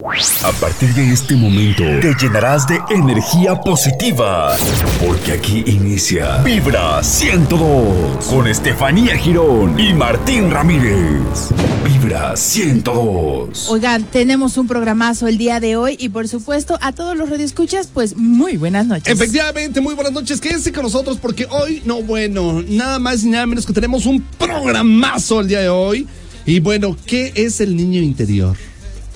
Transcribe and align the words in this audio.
A 0.00 0.52
partir 0.60 0.94
de 0.94 1.12
este 1.12 1.34
momento 1.34 1.82
te 2.00 2.14
llenarás 2.14 2.68
de 2.68 2.78
energía 2.88 3.56
positiva, 3.60 4.56
porque 5.04 5.32
aquí 5.32 5.64
inicia 5.66 6.36
Vibra 6.44 7.02
102 7.02 8.24
con 8.26 8.46
Estefanía 8.46 9.16
Girón 9.16 9.76
y 9.76 9.92
Martín 9.94 10.52
Ramírez. 10.52 11.48
Vibra 11.84 12.36
102. 12.36 13.68
Oigan, 13.70 14.04
tenemos 14.04 14.56
un 14.56 14.68
programazo 14.68 15.26
el 15.26 15.36
día 15.36 15.58
de 15.58 15.74
hoy 15.74 15.96
y 15.98 16.10
por 16.10 16.28
supuesto 16.28 16.78
a 16.80 16.92
todos 16.92 17.16
los 17.16 17.28
radioescuchas, 17.28 17.88
pues 17.92 18.16
muy 18.16 18.56
buenas 18.56 18.86
noches. 18.86 19.12
Efectivamente, 19.12 19.80
muy 19.80 19.96
buenas 19.96 20.12
noches. 20.12 20.40
Quédense 20.40 20.72
con 20.72 20.84
nosotros 20.84 21.18
porque 21.20 21.48
hoy, 21.50 21.82
no 21.84 22.02
bueno, 22.02 22.62
nada 22.68 23.00
más 23.00 23.24
y 23.24 23.30
nada 23.30 23.46
menos 23.46 23.66
que 23.66 23.72
tenemos 23.72 24.06
un 24.06 24.22
programazo 24.38 25.40
el 25.40 25.48
día 25.48 25.58
de 25.58 25.70
hoy. 25.70 26.06
Y 26.46 26.60
bueno, 26.60 26.96
¿qué 27.04 27.32
es 27.34 27.60
el 27.60 27.74
niño 27.76 28.00
interior? 28.00 28.56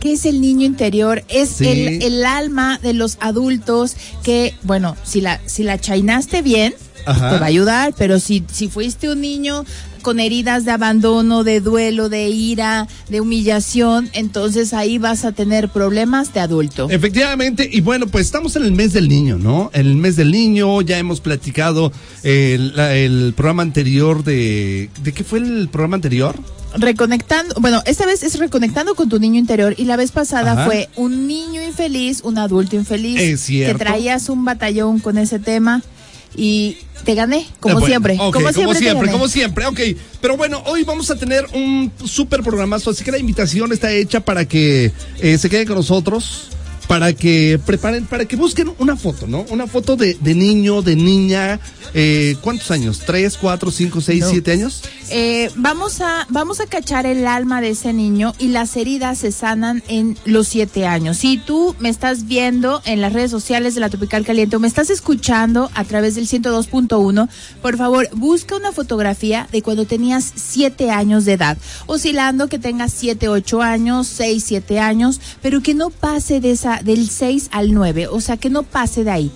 ¿Qué 0.02 0.14
es 0.14 0.26
el 0.26 0.40
niño 0.40 0.66
interior? 0.66 1.22
Es 1.28 1.48
Sí. 1.50 1.68
el, 1.68 2.02
el 2.02 2.24
alma 2.24 2.80
de 2.82 2.92
los 2.92 3.18
adultos 3.20 3.94
que, 4.24 4.52
bueno, 4.64 4.96
si 5.04 5.20
la, 5.20 5.40
si 5.46 5.62
la 5.62 5.78
chainaste 5.80 6.42
bien, 6.42 6.74
Ajá. 7.06 7.30
te 7.30 7.38
va 7.38 7.44
a 7.46 7.48
ayudar, 7.48 7.94
pero 7.96 8.18
si, 8.18 8.42
si 8.52 8.66
fuiste 8.66 9.08
un 9.08 9.20
niño 9.20 9.64
con 10.02 10.18
heridas 10.18 10.64
de 10.64 10.72
abandono, 10.72 11.44
de 11.44 11.60
duelo, 11.60 12.08
de 12.08 12.28
ira, 12.30 12.88
de 13.08 13.20
humillación, 13.20 14.10
entonces 14.12 14.72
ahí 14.74 14.98
vas 14.98 15.24
a 15.24 15.30
tener 15.30 15.68
problemas 15.68 16.34
de 16.34 16.40
adulto. 16.40 16.88
Efectivamente, 16.90 17.70
y 17.72 17.80
bueno, 17.80 18.08
pues 18.08 18.26
estamos 18.26 18.56
en 18.56 18.64
el 18.64 18.72
mes 18.72 18.92
del 18.92 19.08
niño, 19.08 19.38
¿no? 19.38 19.70
En 19.72 19.86
el 19.86 19.94
mes 19.94 20.16
del 20.16 20.32
niño, 20.32 20.80
ya 20.82 20.98
hemos 20.98 21.20
platicado 21.20 21.92
el, 22.24 22.76
el 22.76 23.34
programa 23.36 23.62
anterior 23.62 24.24
de... 24.24 24.90
¿De 25.04 25.12
qué 25.12 25.22
fue 25.22 25.38
el 25.38 25.68
programa 25.68 25.94
anterior? 25.94 26.34
Reconectando, 26.76 27.54
bueno, 27.60 27.82
esta 27.86 28.06
vez 28.06 28.22
es 28.22 28.38
reconectando 28.38 28.94
con 28.94 29.08
tu 29.08 29.18
niño 29.18 29.38
interior 29.38 29.74
y 29.76 29.84
la 29.84 29.96
vez 29.96 30.10
pasada 30.12 30.52
Ajá. 30.52 30.64
fue 30.64 30.88
un 30.96 31.26
niño 31.26 31.62
infeliz, 31.62 32.20
un 32.22 32.38
adulto 32.38 32.76
infeliz. 32.76 33.20
Es 33.20 33.40
cierto. 33.42 33.78
Que 33.78 33.84
traías 33.84 34.28
un 34.28 34.44
batallón 34.44 34.98
con 34.98 35.18
ese 35.18 35.38
tema 35.38 35.82
y 36.34 36.78
te 37.04 37.14
gané, 37.14 37.46
como 37.60 37.72
Ah, 37.76 37.80
bueno, 37.80 37.86
siempre. 37.86 38.16
como 38.16 38.32
como 38.32 38.52
siempre. 38.52 38.74
te 38.78 38.80
siempre, 38.84 39.10
como 39.12 39.28
siempre, 39.28 39.66
ok. 39.66 39.80
Pero 40.20 40.36
bueno, 40.36 40.62
hoy 40.66 40.82
vamos 40.84 41.10
a 41.10 41.16
tener 41.16 41.44
un 41.52 41.92
súper 42.04 42.42
programazo, 42.42 42.90
así 42.90 43.04
que 43.04 43.10
la 43.12 43.18
invitación 43.18 43.72
está 43.72 43.90
hecha 43.92 44.20
para 44.20 44.44
que 44.46 44.92
eh, 45.20 45.36
se 45.38 45.50
queden 45.50 45.66
con 45.66 45.76
nosotros, 45.76 46.48
para 46.92 47.14
que 47.14 47.58
preparen, 47.64 48.04
para 48.04 48.26
que 48.26 48.36
busquen 48.36 48.70
una 48.78 48.96
foto, 48.96 49.26
¿no? 49.26 49.46
Una 49.48 49.66
foto 49.66 49.96
de, 49.96 50.12
de 50.20 50.34
niño, 50.34 50.82
de 50.82 50.94
niña, 50.94 51.58
eh, 51.94 52.36
¿cuántos 52.42 52.70
años? 52.70 53.00
¿Tres, 53.06 53.38
cuatro, 53.38 53.70
cinco, 53.70 54.02
seis, 54.02 54.20
No. 54.20 54.28
siete 54.28 54.52
años? 54.52 54.82
Eh, 55.08 55.50
vamos, 55.56 56.02
a, 56.02 56.26
vamos 56.28 56.60
a 56.60 56.66
cachar 56.66 57.06
el 57.06 57.26
alma 57.26 57.62
de 57.62 57.70
ese 57.70 57.94
niño 57.94 58.34
y 58.38 58.48
las 58.48 58.76
heridas 58.76 59.18
se 59.18 59.32
sanan 59.32 59.82
en 59.88 60.18
los 60.26 60.48
siete 60.48 60.86
años. 60.86 61.16
Si 61.16 61.38
tú 61.38 61.74
me 61.78 61.88
estás 61.88 62.26
viendo 62.26 62.82
en 62.84 63.00
las 63.00 63.14
redes 63.14 63.30
sociales 63.30 63.74
de 63.74 63.80
la 63.80 63.88
Tropical 63.88 64.26
Caliente 64.26 64.56
o 64.56 64.60
me 64.60 64.68
estás 64.68 64.90
escuchando 64.90 65.70
a 65.74 65.84
través 65.84 66.14
del 66.14 66.28
102.1, 66.28 67.28
por 67.62 67.76
favor, 67.78 68.06
busca 68.14 68.54
una 68.54 68.72
fotografía 68.72 69.48
de 69.50 69.62
cuando 69.62 69.86
tenías 69.86 70.30
siete 70.34 70.90
años 70.90 71.24
de 71.24 71.32
edad. 71.32 71.56
Oscilando 71.86 72.48
que 72.48 72.58
tengas 72.58 72.92
siete, 72.92 73.28
ocho 73.28 73.62
años, 73.62 74.06
seis, 74.06 74.44
siete 74.46 74.78
años, 74.78 75.20
pero 75.40 75.62
que 75.62 75.72
no 75.72 75.88
pase 75.88 76.40
de 76.40 76.50
esa, 76.50 76.81
del 76.84 77.08
6 77.08 77.48
al 77.52 77.72
9, 77.74 78.08
o 78.08 78.20
sea, 78.20 78.36
que 78.36 78.50
no 78.50 78.62
pase 78.62 79.04
de 79.04 79.10
ahí. 79.10 79.30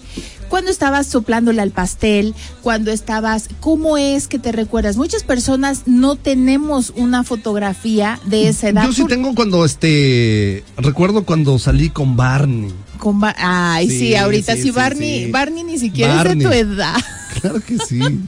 Cuando 0.49 0.71
estabas 0.71 1.09
soplándole 1.09 1.61
al 1.61 1.73
pastel, 1.73 2.33
cuando 2.63 2.93
estabas, 2.93 3.49
¿cómo 3.59 3.99
es 3.99 4.29
que 4.29 4.39
te 4.39 4.53
recuerdas? 4.53 4.97
Muchas 4.97 5.25
personas 5.25 5.83
no 5.87 6.15
tenemos 6.15 6.93
una 6.95 7.25
fotografía 7.25 8.21
de 8.27 8.49
esa 8.49 8.69
edad. 8.69 8.85
Yo 8.85 8.93
sí 8.93 9.05
tengo 9.09 9.35
cuando, 9.35 9.65
este, 9.65 10.63
recuerdo 10.77 11.25
cuando 11.25 11.59
salí 11.59 11.91
con 11.91 12.15
Barney. 12.17 12.73
con 12.99 13.19
Bar- 13.19 13.35
Ay, 13.39 13.89
sí, 13.91 13.99
Sí, 13.99 14.15
ahorita 14.15 14.55
sí, 14.57 14.71
Barney, 14.71 15.25
sí. 15.25 15.31
Barney 15.33 15.65
ni 15.65 15.79
siquiera 15.79 16.23
es 16.23 16.37
de 16.37 16.45
tu 16.45 16.53
edad. 16.53 16.95
Claro 17.41 17.61
que 17.61 17.77
sí. 17.79 17.99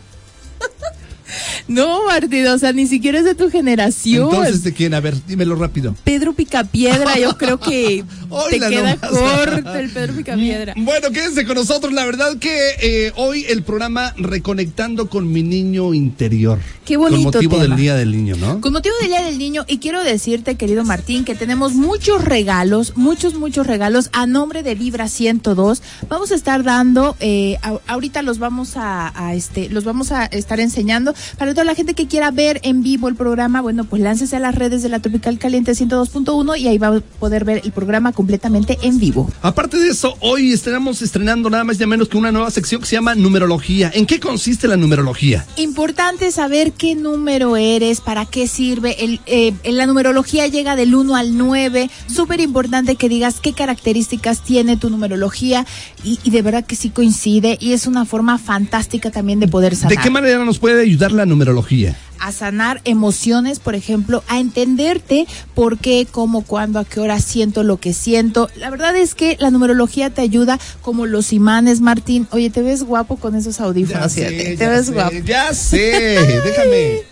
No, 1.69 2.07
Martín, 2.07 2.47
o 2.47 2.59
sea, 2.59 2.73
ni 2.73 2.87
siquiera 2.87 3.19
es 3.19 3.25
de 3.25 3.35
tu 3.35 3.51
generación. 3.51 4.31
Entonces, 4.31 4.63
¿de 4.65 4.73
quién? 4.73 4.95
A 4.95 5.01
ver, 5.01 5.15
dímelo 5.27 5.55
rápido. 5.57 5.95
Pedro 6.03 6.33
Picapiedra, 6.33 7.19
yo 7.19 7.37
creo 7.37 7.61
que 7.61 8.03
te 8.29 8.57
Hola 8.57 8.69
queda 8.69 8.95
nomás. 8.97 9.11
corto 9.11 9.75
el 9.75 9.91
Pedro 9.91 10.15
Picapiedra. 10.15 10.75
Bueno, 10.89 11.11
quédense 11.11 11.45
con 11.45 11.55
nosotros. 11.57 11.93
La 11.93 12.05
verdad 12.05 12.37
que 12.39 12.57
eh, 12.81 13.13
hoy 13.17 13.45
el 13.49 13.63
programa 13.63 14.13
Reconectando 14.17 15.09
con 15.09 15.31
mi 15.31 15.43
niño 15.43 15.93
interior. 15.95 16.59
Qué 16.85 16.97
bonito 16.97 17.17
Con 17.17 17.25
motivo 17.35 17.53
tema. 17.59 17.63
del 17.65 17.77
Día 17.77 17.95
del 17.97 18.13
Niño, 18.13 18.37
¿no? 18.37 18.61
Con 18.61 18.73
motivo 18.73 18.95
del 19.01 19.09
Día 19.11 19.23
del 19.23 19.37
Niño, 19.39 19.65
y 19.69 19.79
quiero 19.79 20.03
decirte, 20.03 20.55
querido 20.55 20.85
Martín, 20.85 21.25
que 21.25 21.35
tenemos 21.35 21.75
muchos 21.75 22.25
regalos, 22.25 22.95
muchos, 22.97 23.35
muchos 23.35 23.67
regalos 23.67 24.09
a 24.13 24.27
nombre 24.27 24.63
de 24.63 24.75
Vibra 24.75 25.09
102. 25.09 25.83
Vamos 26.09 26.31
a 26.33 26.35
estar 26.35 26.63
dando, 26.65 27.17
eh, 27.21 27.57
a- 27.63 27.79
ahorita 27.89 28.23
los 28.23 28.39
vamos 28.39 28.77
a, 28.77 29.13
a, 29.15 29.35
este, 29.35 29.69
los 29.69 29.85
vamos 29.85 30.13
a 30.13 30.25
estar 30.27 30.61
enseñando. 30.61 31.15
Para 31.37 31.53
toda 31.53 31.65
la 31.65 31.75
gente 31.75 31.93
que 31.95 32.07
quiera 32.07 32.31
ver 32.31 32.61
en 32.63 32.83
vivo 32.83 33.09
el 33.09 33.17
programa, 33.17 33.61
bueno, 33.61 33.85
pues 33.85 34.01
láncese 34.01 34.37
a 34.37 34.41
las 34.41 34.55
redes 34.55 34.83
de 34.83 34.89
la 34.89 35.01
Tropical 35.01 35.39
Caliente 35.39 35.73
102.1 35.73 36.59
y 36.59 36.69
ahí 36.69 36.79
va 36.79 36.89
a 36.97 37.01
poder 37.01 37.45
ver 37.45 37.61
el 37.65 37.73
programa 37.73 38.13
completamente 38.19 38.77
en 38.83 38.99
vivo. 38.99 39.31
Aparte 39.43 39.77
de 39.79 39.91
eso, 39.91 40.17
hoy 40.19 40.53
estaremos 40.53 41.03
estrenando 41.03 41.49
nada 41.49 41.63
más 41.63 41.81
y 41.81 41.87
menos 41.87 42.09
que 42.09 42.17
una 42.17 42.33
nueva 42.33 42.51
sección 42.51 42.81
que 42.81 42.89
se 42.89 42.97
llama 42.97 43.15
numerología. 43.15 43.93
¿En 43.95 44.07
qué 44.07 44.19
consiste 44.19 44.67
la 44.67 44.77
numerología? 44.77 45.47
Importante 45.57 46.33
saber 46.33 46.73
qué 46.73 46.97
número 46.97 47.57
eres, 47.57 48.01
para 48.01 48.27
qué 48.27 48.49
sirve. 48.49 49.05
El, 49.05 49.21
eh, 49.27 49.53
en 49.63 49.77
la 49.77 49.87
numerología 49.87 50.49
llega 50.49 50.75
del 50.75 50.97
1 50.97 51.15
al 51.15 51.39
9. 51.39 51.91
Súper 52.09 52.41
importante 52.41 52.97
que 52.97 53.09
digas 53.09 53.39
qué 53.39 53.53
características 53.53 54.43
tiene 54.43 54.77
tu 54.77 54.91
numerología 54.91 55.65
y, 56.03 56.19
y 56.25 56.31
de 56.31 56.43
verdad 56.43 56.67
que 56.67 56.75
sí 56.75 56.91
coincide 56.91 57.57
y 57.61 57.73
es 57.73 57.87
una 57.87 58.05
forma 58.05 58.37
fantástica 58.39 59.13
también 59.13 59.39
de 59.39 59.47
poder 59.47 59.77
sanar. 59.77 59.97
¿De 59.97 60.03
qué 60.03 60.11
manera 60.11 60.45
nos 60.45 60.59
puede 60.59 60.83
ayudar 60.83 61.13
la 61.13 61.25
numerología? 61.25 61.97
A 62.21 62.33
sanar 62.33 62.81
emociones, 62.85 63.59
por 63.59 63.75
ejemplo, 63.75 64.23
a 64.29 64.39
entenderte 64.39 65.27
por 65.55 65.79
qué, 65.79 66.07
cómo, 66.11 66.43
cuándo, 66.43 66.79
a 66.79 66.85
qué 66.85 67.01
hora 67.01 67.21
siento 67.21 67.63
lo 67.63 67.79
que 67.79 67.93
siento. 67.93 68.49
La 68.57 68.71
verdad 68.71 68.97
es 68.97 69.15
que 69.15 69.37
la 69.41 69.51
numerología 69.51 70.11
te 70.11 70.23
ayuda 70.23 70.59
como 70.83 71.07
los 71.07 71.33
imanes, 71.33 71.81
Martín. 71.81 72.29
Oye, 72.31 72.51
te 72.51 72.63
ves 72.63 72.83
guapo 72.83 73.17
con 73.17 73.35
esos 73.35 73.61
audífonos, 73.61 74.13
fíjate. 74.13 74.57
Te 74.57 74.69
ves 74.69 74.87
sé, 74.87 74.93
guapo. 74.93 75.17
ya 75.25 75.53
sé, 75.55 75.79
déjame. 76.45 77.03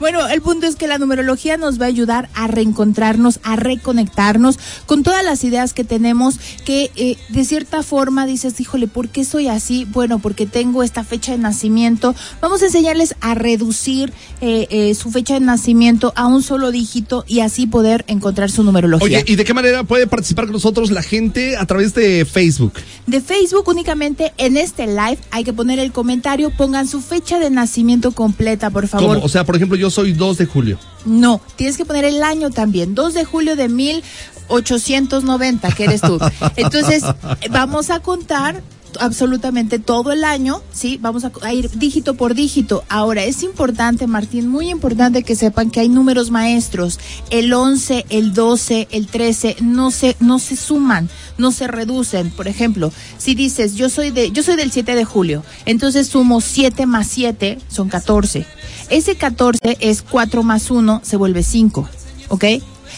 Bueno, 0.00 0.26
el 0.26 0.42
punto 0.42 0.66
es 0.66 0.74
que 0.74 0.88
la 0.88 0.98
numerología 0.98 1.56
nos 1.56 1.80
va 1.80 1.84
a 1.84 1.88
ayudar 1.88 2.28
a 2.34 2.48
reencontrarnos, 2.48 3.38
a 3.44 3.54
reconectarnos 3.54 4.58
con 4.86 5.04
todas 5.04 5.24
las 5.24 5.44
ideas 5.44 5.74
que 5.74 5.84
tenemos 5.84 6.40
que 6.64 6.90
eh, 6.96 7.16
de 7.28 7.44
cierta 7.44 7.84
forma 7.84 8.26
dices, 8.26 8.58
híjole, 8.60 8.88
¿por 8.88 9.10
qué 9.10 9.24
soy 9.24 9.46
así? 9.46 9.84
Bueno, 9.84 10.18
porque 10.18 10.44
tengo 10.44 10.82
esta 10.82 11.04
fecha 11.04 11.32
de 11.32 11.38
nacimiento. 11.38 12.14
Vamos 12.40 12.62
a 12.62 12.66
enseñarles 12.66 13.14
a 13.20 13.34
reducir 13.34 14.12
eh, 14.40 14.51
eh, 14.70 14.94
su 14.94 15.10
fecha 15.10 15.34
de 15.34 15.40
nacimiento 15.40 16.12
a 16.16 16.26
un 16.26 16.42
solo 16.42 16.70
dígito 16.70 17.24
y 17.26 17.40
así 17.40 17.66
poder 17.66 18.04
encontrar 18.08 18.50
su 18.50 18.62
numerología. 18.62 19.04
Oye, 19.04 19.24
¿y 19.26 19.36
de 19.36 19.44
qué 19.44 19.54
manera 19.54 19.84
puede 19.84 20.06
participar 20.06 20.46
con 20.46 20.52
nosotros 20.52 20.90
la 20.90 21.02
gente 21.02 21.56
a 21.56 21.66
través 21.66 21.94
de 21.94 22.24
Facebook? 22.24 22.74
De 23.06 23.20
Facebook 23.20 23.68
únicamente 23.68 24.32
en 24.38 24.56
este 24.56 24.86
live 24.86 25.18
hay 25.30 25.44
que 25.44 25.52
poner 25.52 25.78
el 25.78 25.92
comentario, 25.92 26.50
pongan 26.50 26.88
su 26.88 27.00
fecha 27.00 27.38
de 27.38 27.50
nacimiento 27.50 28.12
completa, 28.12 28.70
por 28.70 28.88
favor. 28.88 29.16
¿Cómo? 29.16 29.26
O 29.26 29.28
sea, 29.28 29.44
por 29.44 29.56
ejemplo, 29.56 29.76
yo 29.76 29.90
soy 29.90 30.12
2 30.12 30.38
de 30.38 30.46
julio. 30.46 30.78
No, 31.04 31.40
tienes 31.56 31.76
que 31.76 31.84
poner 31.84 32.04
el 32.04 32.22
año 32.22 32.50
también, 32.50 32.94
2 32.94 33.14
de 33.14 33.24
julio 33.24 33.56
de 33.56 33.68
1890, 33.68 35.70
que 35.72 35.84
eres 35.84 36.00
tú. 36.00 36.18
Entonces, 36.56 37.02
eh, 37.02 37.48
vamos 37.50 37.90
a 37.90 38.00
contar 38.00 38.62
absolutamente 39.00 39.78
todo 39.78 40.12
el 40.12 40.24
año, 40.24 40.62
¿sí? 40.72 40.98
Vamos 41.00 41.24
a, 41.24 41.32
a 41.42 41.52
ir 41.52 41.70
dígito 41.70 42.14
por 42.14 42.34
dígito. 42.34 42.84
Ahora, 42.88 43.24
es 43.24 43.42
importante, 43.42 44.06
Martín, 44.06 44.48
muy 44.48 44.70
importante 44.70 45.22
que 45.22 45.36
sepan 45.36 45.70
que 45.70 45.80
hay 45.80 45.88
números 45.88 46.30
maestros. 46.30 46.98
El 47.30 47.52
11, 47.52 48.06
el 48.08 48.32
12, 48.34 48.88
el 48.90 49.06
13 49.06 49.56
no 49.60 49.90
se 49.90 50.16
no 50.20 50.38
se 50.38 50.56
suman, 50.56 51.08
no 51.38 51.52
se 51.52 51.66
reducen. 51.66 52.30
Por 52.30 52.48
ejemplo, 52.48 52.92
si 53.18 53.34
dices, 53.34 53.74
"Yo 53.74 53.88
soy 53.88 54.10
de 54.10 54.30
yo 54.30 54.42
soy 54.42 54.56
del 54.56 54.72
7 54.72 54.94
de 54.94 55.04
julio", 55.04 55.44
entonces 55.64 56.08
sumo 56.08 56.40
7 56.40 56.86
más 56.86 57.06
7 57.06 57.58
son 57.68 57.88
14. 57.88 58.46
Ese 58.90 59.16
14 59.16 59.78
es 59.80 60.02
4 60.02 60.42
más 60.42 60.70
1 60.70 61.00
se 61.04 61.16
vuelve 61.16 61.42
5, 61.42 61.88
¿ok? 62.28 62.44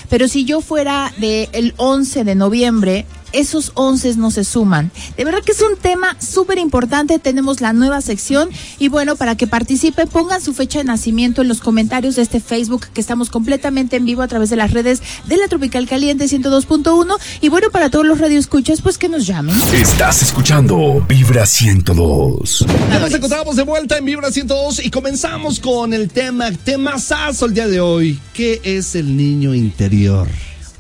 Pero 0.09 0.29
si 0.29 0.45
yo 0.45 0.61
fuera 0.61 1.13
del 1.19 1.49
el 1.53 1.75
11 1.77 2.25
de 2.25 2.35
noviembre, 2.35 3.07
esos 3.35 3.73
11 3.75 4.17
no 4.17 4.31
se 4.31 4.45
suman. 4.45 4.91
De 5.17 5.25
verdad 5.25 5.43
que 5.45 5.53
es 5.53 5.61
un 5.61 5.77
tema 5.77 6.17
súper 6.21 6.59
importante. 6.59 7.19
Tenemos 7.19 7.61
la 7.61 7.73
nueva 7.73 8.01
sección 8.01 8.49
y 8.79 8.89
bueno, 8.89 9.17
para 9.17 9.37
que 9.37 9.47
participen, 9.47 10.09
pongan 10.09 10.41
su 10.41 10.55
fecha 10.55 10.79
de 10.79 10.85
nacimiento 10.85 11.43
en 11.43 11.49
los 11.49 11.61
comentarios 11.61 12.17
de 12.17 12.23
este 12.23 12.41
Facebook 12.41 12.87
que 12.93 13.01
estamos 13.01 13.31
completamente 13.31 13.97
en 13.97 14.05
vivo 14.05 14.23
a 14.23 14.29
través 14.29 14.51
de 14.51 14.57
las 14.57 14.71
redes 14.71 15.03
de 15.27 15.37
la 15.37 15.49
Tropical 15.49 15.89
Caliente 15.89 16.27
102.1 16.27 17.17
y 17.41 17.49
bueno, 17.49 17.71
para 17.71 17.91
todos 17.91 18.07
los 18.07 18.19
radioescuchas, 18.19 18.81
pues 18.81 18.99
que 18.99 19.09
nos 19.09 19.27
llamen. 19.27 19.55
Estás 19.73 20.23
escuchando 20.23 21.05
Vibra 21.09 21.47
102. 21.47 22.67
Ya 22.91 22.99
nos 22.99 23.13
encontramos 23.13 23.57
de 23.57 23.63
vuelta 23.63 23.99
en 23.99 24.05
Vibra 24.05 24.31
102 24.31 24.85
y 24.85 24.91
comenzamos 24.91 25.61
con 25.61 25.93
el 25.93 26.09
tema, 26.11 26.51
tema 26.53 26.99
sazo 26.99 27.47
el 27.47 27.55
día 27.55 27.69
de 27.69 27.81
hoy. 27.81 28.19
¿Qué 28.33 28.61
es 28.65 28.95
el 28.95 29.17
niño 29.17 29.55
interior? 29.55 30.29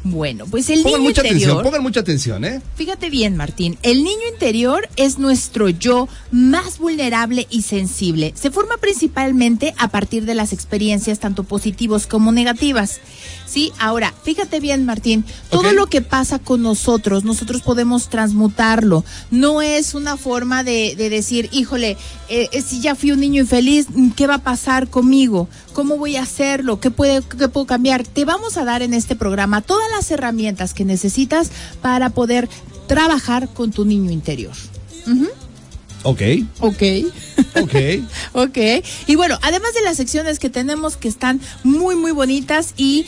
Bueno, 0.04 0.44
pues 0.50 0.68
el 0.68 0.82
Pongan 0.82 1.00
niño 1.00 1.08
mucha 1.08 1.22
interior. 1.22 1.48
atención, 1.48 1.62
pongan 1.64 1.82
mucha 1.82 2.00
atención, 2.00 2.44
¿eh? 2.44 2.60
Fíjate 2.76 3.08
bien, 3.08 3.36
Martín, 3.36 3.78
el 3.82 4.04
niño 4.04 4.28
interior 4.30 4.86
es 4.96 5.18
nuestro 5.18 5.70
yo 5.70 6.08
más 6.30 6.78
vulnerable 6.78 7.46
y 7.48 7.62
sensible. 7.62 8.32
Se 8.36 8.50
forma 8.50 8.76
principalmente 8.76 9.74
a 9.78 9.88
partir 9.88 10.26
de 10.26 10.34
las 10.34 10.52
experiencias 10.52 11.20
tanto 11.20 11.44
positivas 11.44 12.06
como 12.06 12.32
negativas. 12.32 13.00
Sí, 13.46 13.72
ahora, 13.78 14.12
fíjate 14.24 14.58
bien, 14.58 14.84
Martín, 14.84 15.24
todo 15.50 15.72
lo 15.72 15.86
que 15.86 16.00
pasa 16.00 16.38
con 16.38 16.62
nosotros, 16.62 17.24
nosotros 17.24 17.62
podemos 17.62 18.08
transmutarlo. 18.08 19.04
No 19.30 19.62
es 19.62 19.94
una 19.94 20.16
forma 20.16 20.64
de, 20.64 20.94
de 20.96 21.10
decir, 21.10 21.48
híjole, 21.52 21.96
eh, 22.28 22.48
eh, 22.52 22.62
si 22.62 22.80
ya 22.80 22.94
fui 22.94 23.12
un 23.12 23.20
niño 23.20 23.42
infeliz, 23.42 23.86
¿qué 24.16 24.26
va 24.26 24.36
a 24.36 24.42
pasar 24.42 24.88
conmigo? 24.88 25.48
¿Cómo 25.72 25.98
voy 25.98 26.16
a 26.16 26.22
hacerlo? 26.22 26.80
¿Qué, 26.80 26.90
puede, 26.90 27.22
¿Qué 27.22 27.48
puedo 27.48 27.66
cambiar? 27.66 28.04
Te 28.04 28.24
vamos 28.24 28.56
a 28.56 28.64
dar 28.64 28.82
en 28.82 28.94
este 28.94 29.14
programa 29.14 29.60
todas 29.60 29.90
las 29.90 30.10
herramientas 30.10 30.72
que 30.74 30.84
necesitas 30.84 31.50
para 31.82 32.10
poder 32.10 32.48
trabajar 32.88 33.48
con 33.48 33.72
tu 33.72 33.84
niño 33.84 34.10
interior. 34.10 34.54
Ujú. 35.06 35.28
Ok, 36.04 36.20
Ok. 36.60 36.82
ok. 37.56 37.74
Ok. 38.34 38.58
Y 39.06 39.14
bueno, 39.16 39.38
además 39.42 39.72
de 39.74 39.82
las 39.82 39.96
secciones 39.96 40.38
que 40.38 40.50
tenemos 40.50 40.96
que 40.96 41.08
están 41.08 41.40
muy, 41.62 41.96
muy 41.96 42.12
bonitas 42.12 42.74
y, 42.76 43.06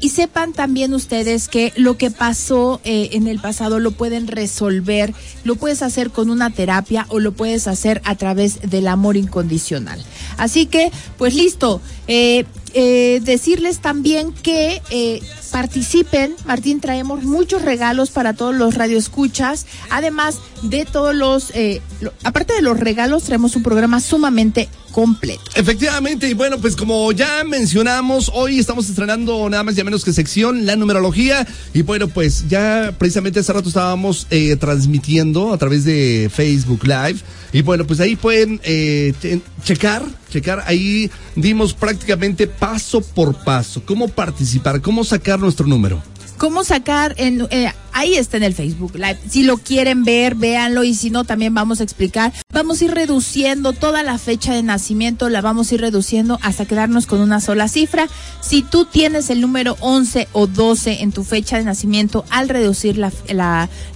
y 0.00 0.10
sepan 0.10 0.52
también 0.52 0.94
ustedes 0.94 1.48
que 1.48 1.72
lo 1.76 1.96
que 1.96 2.10
pasó 2.10 2.80
eh, 2.84 3.10
en 3.12 3.26
el 3.26 3.40
pasado 3.40 3.80
lo 3.80 3.90
pueden 3.92 4.26
resolver, 4.26 5.14
lo 5.44 5.56
puedes 5.56 5.82
hacer 5.82 6.10
con 6.10 6.30
una 6.30 6.50
terapia 6.50 7.06
o 7.08 7.18
lo 7.18 7.32
puedes 7.32 7.66
hacer 7.66 8.00
a 8.04 8.14
través 8.14 8.60
del 8.62 8.88
amor 8.88 9.16
incondicional. 9.16 10.02
Así 10.36 10.66
que, 10.66 10.92
pues 11.16 11.34
listo. 11.34 11.80
Eh, 12.06 12.44
eh, 12.74 13.20
decirles 13.24 13.78
también 13.78 14.32
que 14.32 14.82
eh, 14.90 15.22
participen. 15.50 16.36
Martín, 16.44 16.80
traemos 16.80 17.22
muchos 17.22 17.62
regalos 17.62 18.10
para 18.10 18.34
todos 18.34 18.54
los 18.54 18.74
radioescuchas. 18.74 19.66
Además 19.90 20.38
de 20.62 20.84
todos 20.84 21.14
los, 21.14 21.50
eh, 21.54 21.80
aparte 22.24 22.52
de 22.52 22.62
los 22.62 22.78
regalos, 22.78 23.24
traemos 23.24 23.56
un 23.56 23.62
programa 23.62 24.00
sumamente 24.00 24.68
completo. 24.98 25.44
Efectivamente, 25.54 26.28
y 26.28 26.34
bueno, 26.34 26.58
pues 26.58 26.74
como 26.74 27.12
ya 27.12 27.44
mencionamos, 27.44 28.32
hoy 28.34 28.58
estamos 28.58 28.88
estrenando 28.88 29.48
nada 29.48 29.62
más 29.62 29.78
y 29.78 29.84
menos 29.84 30.04
que 30.04 30.12
sección, 30.12 30.66
la 30.66 30.74
numerología. 30.74 31.46
Y 31.72 31.82
bueno, 31.82 32.08
pues 32.08 32.48
ya 32.48 32.92
precisamente 32.98 33.38
hace 33.38 33.52
rato 33.52 33.68
estábamos 33.68 34.26
eh, 34.30 34.56
transmitiendo 34.56 35.52
a 35.52 35.56
través 35.56 35.84
de 35.84 36.28
Facebook 36.34 36.82
Live. 36.82 37.20
Y 37.52 37.62
bueno, 37.62 37.86
pues 37.86 38.00
ahí 38.00 38.16
pueden 38.16 38.60
eh, 38.64 39.14
che- 39.22 39.40
checar, 39.62 40.02
checar. 40.32 40.64
Ahí 40.66 41.08
dimos 41.36 41.74
prácticamente 41.74 42.48
paso 42.48 43.00
por 43.00 43.36
paso 43.44 43.80
cómo 43.86 44.08
participar, 44.08 44.80
cómo 44.82 45.04
sacar 45.04 45.38
nuestro 45.38 45.68
número. 45.68 46.02
¿Cómo 46.38 46.64
sacar 46.64 47.14
en 47.18 47.46
eh, 47.50 47.72
ahí 47.98 48.14
está 48.14 48.36
en 48.36 48.44
el 48.44 48.54
Facebook 48.54 48.94
Live? 48.94 49.18
Si 49.28 49.42
lo 49.42 49.58
quieren 49.58 50.04
ver, 50.04 50.34
véanlo 50.34 50.84
y 50.84 50.94
si 50.94 51.10
no 51.10 51.24
también 51.24 51.52
vamos 51.54 51.80
a 51.80 51.82
explicar. 51.82 52.32
Vamos 52.52 52.80
a 52.80 52.84
ir 52.84 52.92
reduciendo 52.92 53.72
toda 53.72 54.02
la 54.02 54.18
fecha 54.18 54.54
de 54.54 54.62
nacimiento, 54.62 55.28
la 55.28 55.40
vamos 55.40 55.70
a 55.70 55.74
ir 55.74 55.80
reduciendo 55.80 56.38
hasta 56.42 56.64
quedarnos 56.64 57.06
con 57.06 57.20
una 57.20 57.40
sola 57.40 57.68
cifra. 57.68 58.08
Si 58.40 58.62
tú 58.62 58.84
tienes 58.84 59.30
el 59.30 59.40
número 59.40 59.76
11 59.80 60.28
o 60.32 60.46
12 60.46 61.02
en 61.02 61.12
tu 61.12 61.24
fecha 61.24 61.58
de 61.58 61.64
nacimiento 61.64 62.24
al 62.30 62.48
reducir 62.48 62.96
la, 62.98 63.12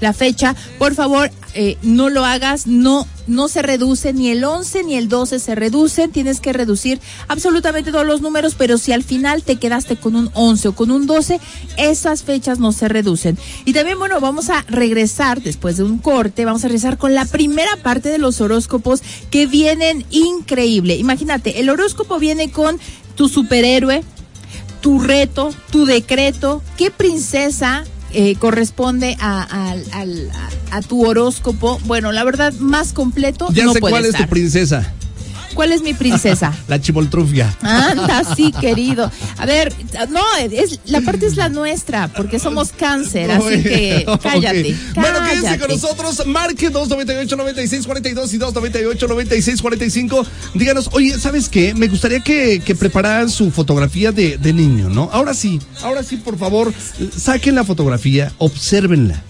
la, 0.01 0.13
fecha, 0.13 0.57
por 0.79 0.95
favor, 0.95 1.31
eh, 1.55 1.79
no 1.83 2.11
lo 2.11 2.25
hagas, 2.25 2.67
no 2.67 3.07
no 3.27 3.49
se 3.49 3.63
reduce, 3.63 4.13
ni 4.13 4.31
el 4.31 4.45
11 4.45 4.85
ni 4.85 4.97
el 4.97 5.09
12 5.09 5.39
se 5.39 5.55
reducen, 5.55 6.11
tienes 6.11 6.41
que 6.41 6.53
reducir 6.53 7.01
absolutamente 7.29 7.93
todos 7.93 8.07
los 8.07 8.21
números, 8.21 8.55
pero 8.57 8.79
si 8.79 8.93
al 8.93 9.05
final 9.05 9.43
te 9.43 9.57
quedaste 9.57 9.97
con 9.97 10.17
un 10.17 10.31
11 10.35 10.69
o 10.69 10.75
con 10.75 10.91
un 10.91 11.07
12, 11.07 11.41
esas 11.77 12.23
fechas 12.23 12.59
no 12.59 12.73
se 12.73 12.89
reducen. 12.89 13.39
Y 13.65 13.73
también, 13.73 13.92
bueno, 13.99 14.21
vamos 14.21 14.51
a 14.51 14.63
regresar 14.69 15.43
después 15.43 15.77
de 15.77 15.85
un 15.85 15.99
corte, 15.99 16.45
vamos 16.45 16.65
a 16.65 16.69
regresar 16.69 16.99
con 16.99 17.15
la 17.15 17.25
primera 17.25 17.77
parte 17.83 18.09
de 18.09 18.19
los 18.19 18.41
horóscopos 18.41 19.03
que 19.31 19.47
vienen 19.47 20.05
increíble. 20.11 20.97
Imagínate, 20.97 21.61
el 21.61 21.71
horóscopo 21.71 22.19
viene 22.19 22.51
con 22.51 22.79
tu 23.15 23.29
superhéroe, 23.29 24.03
tu 24.81 25.01
reto, 25.01 25.55
tu 25.71 25.87
decreto, 25.87 26.63
qué 26.77 26.91
princesa 26.91 27.85
eh, 28.13 28.37
corresponde 28.37 29.17
a, 29.21 29.75
tu 30.89 31.07
horóscopo. 31.07 31.79
Bueno, 31.85 32.13
la 32.13 32.25
verdad, 32.25 32.53
más 32.55 32.93
completo 32.93 33.49
Ya 33.53 33.65
no 33.65 33.73
sé 33.73 33.81
puede 33.81 33.93
cuál 33.93 34.05
es 34.05 34.15
tu 34.15 34.27
princesa, 34.27 34.93
¿Cuál 35.55 35.73
es 35.73 35.83
mi 35.83 35.95
princesa? 35.95 36.53
la 36.69 36.81
chimoltrufia. 36.81 37.57
Anda, 37.63 38.23
sí, 38.37 38.53
querido. 38.61 39.11
A 39.39 39.47
ver, 39.47 39.73
no, 40.11 40.21
es, 40.51 40.81
la 40.87 41.01
parte 41.01 41.27
es 41.27 41.37
la 41.37 41.49
nuestra, 41.49 42.09
porque 42.09 42.39
somos 42.39 42.71
cáncer, 42.73 43.31
así 43.31 43.63
que 43.63 44.05
Ok. 44.07 44.23
cállate. 44.23 44.77
Bueno, 44.95 45.19
quédense 45.21 45.59
con 45.59 45.69
cállate. 45.69 45.69
nosotros. 45.75 46.27
Marque 46.27 46.71
298-9642 46.73 48.33
y 48.35 48.39
298-9645. 48.39 50.27
Díganos, 50.55 50.89
oye, 50.93 51.19
¿sabes 51.19 51.49
qué? 51.49 51.75
Me 51.75 51.89
gustaría 51.89 52.21
que, 52.21 52.61
que 52.65 52.75
prepararan 52.75 53.31
su 53.31 53.51
fotografía 53.51 54.13
de, 54.13 54.39
de 54.39 54.53
niño, 54.53 54.89
¿no? 54.89 55.09
Ahora 55.13 55.35
sí, 55.35 55.61
ahora 55.83 56.03
sí, 56.03 56.17
por 56.17 56.39
favor, 56.39 56.73
saquen 57.17 57.55
la 57.55 57.65
fotografía, 57.65 58.33
obsérvenla. 58.39 59.23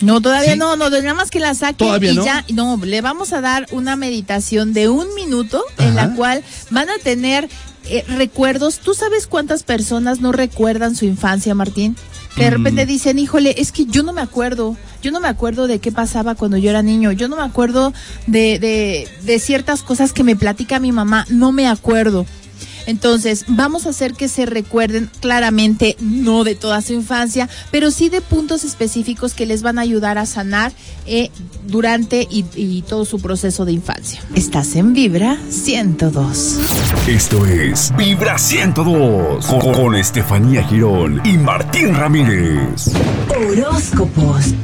No, 0.00 0.20
todavía 0.20 0.52
Sí. 0.52 0.58
no, 0.58 0.76
no, 0.76 0.90
nada 0.90 1.14
más 1.14 1.30
que 1.30 1.40
la 1.40 1.54
Todavía 1.54 2.12
y 2.12 2.16
no. 2.16 2.24
ya, 2.24 2.44
no, 2.52 2.78
le 2.82 3.00
vamos 3.00 3.32
a 3.32 3.40
dar 3.40 3.66
una 3.72 3.96
meditación 3.96 4.72
de 4.72 4.88
un 4.88 5.12
minuto 5.14 5.62
en 5.78 5.94
la 5.96 6.14
cual 6.14 6.42
van 6.70 6.88
a 6.88 6.98
tener 7.02 7.48
eh, 7.86 8.04
recuerdos. 8.08 8.78
¿Tú 8.78 8.94
sabes 8.94 9.26
cuántas 9.26 9.62
personas 9.62 10.20
no 10.20 10.30
recuerdan 10.32 10.94
su 10.94 11.04
infancia, 11.04 11.54
Martín? 11.54 11.96
Mm. 12.36 12.40
de 12.40 12.50
repente 12.50 12.86
dicen, 12.86 13.18
híjole, 13.18 13.54
es 13.58 13.72
que 13.72 13.86
yo 13.86 14.02
no 14.02 14.12
me 14.12 14.20
acuerdo, 14.20 14.76
yo 15.02 15.10
no 15.10 15.18
me 15.20 15.28
acuerdo 15.28 15.66
de 15.66 15.80
qué 15.80 15.90
pasaba 15.90 16.34
cuando 16.34 16.56
yo 16.56 16.70
era 16.70 16.82
niño, 16.82 17.10
yo 17.12 17.28
no 17.28 17.36
me 17.36 17.42
acuerdo 17.42 17.92
de, 18.26 18.58
de, 18.58 19.08
de 19.22 19.38
ciertas 19.40 19.82
cosas 19.82 20.12
que 20.12 20.22
me 20.22 20.36
platica 20.36 20.78
mi 20.78 20.92
mamá, 20.92 21.24
no 21.30 21.50
me 21.52 21.66
acuerdo. 21.66 22.26
Entonces, 22.88 23.44
vamos 23.48 23.84
a 23.84 23.90
hacer 23.90 24.14
que 24.14 24.28
se 24.28 24.46
recuerden 24.46 25.10
claramente, 25.20 25.94
no 26.00 26.42
de 26.42 26.54
toda 26.54 26.80
su 26.80 26.94
infancia, 26.94 27.46
pero 27.70 27.90
sí 27.90 28.08
de 28.08 28.22
puntos 28.22 28.64
específicos 28.64 29.34
que 29.34 29.44
les 29.44 29.60
van 29.60 29.78
a 29.78 29.82
ayudar 29.82 30.16
a 30.16 30.24
sanar 30.24 30.72
eh, 31.04 31.30
durante 31.66 32.26
y, 32.30 32.46
y 32.56 32.80
todo 32.80 33.04
su 33.04 33.20
proceso 33.20 33.66
de 33.66 33.72
infancia. 33.72 34.22
Estás 34.34 34.74
en 34.74 34.94
Vibra 34.94 35.36
102. 35.50 36.58
Esto 37.06 37.44
es 37.44 37.94
Vibra 37.94 38.38
102 38.38 39.44
con, 39.44 39.74
con 39.74 39.94
Estefanía 39.94 40.64
Girón 40.64 41.20
y 41.26 41.36
Martín 41.36 41.94
Ramírez. 41.94 42.90
Horóscopos. 43.28 44.54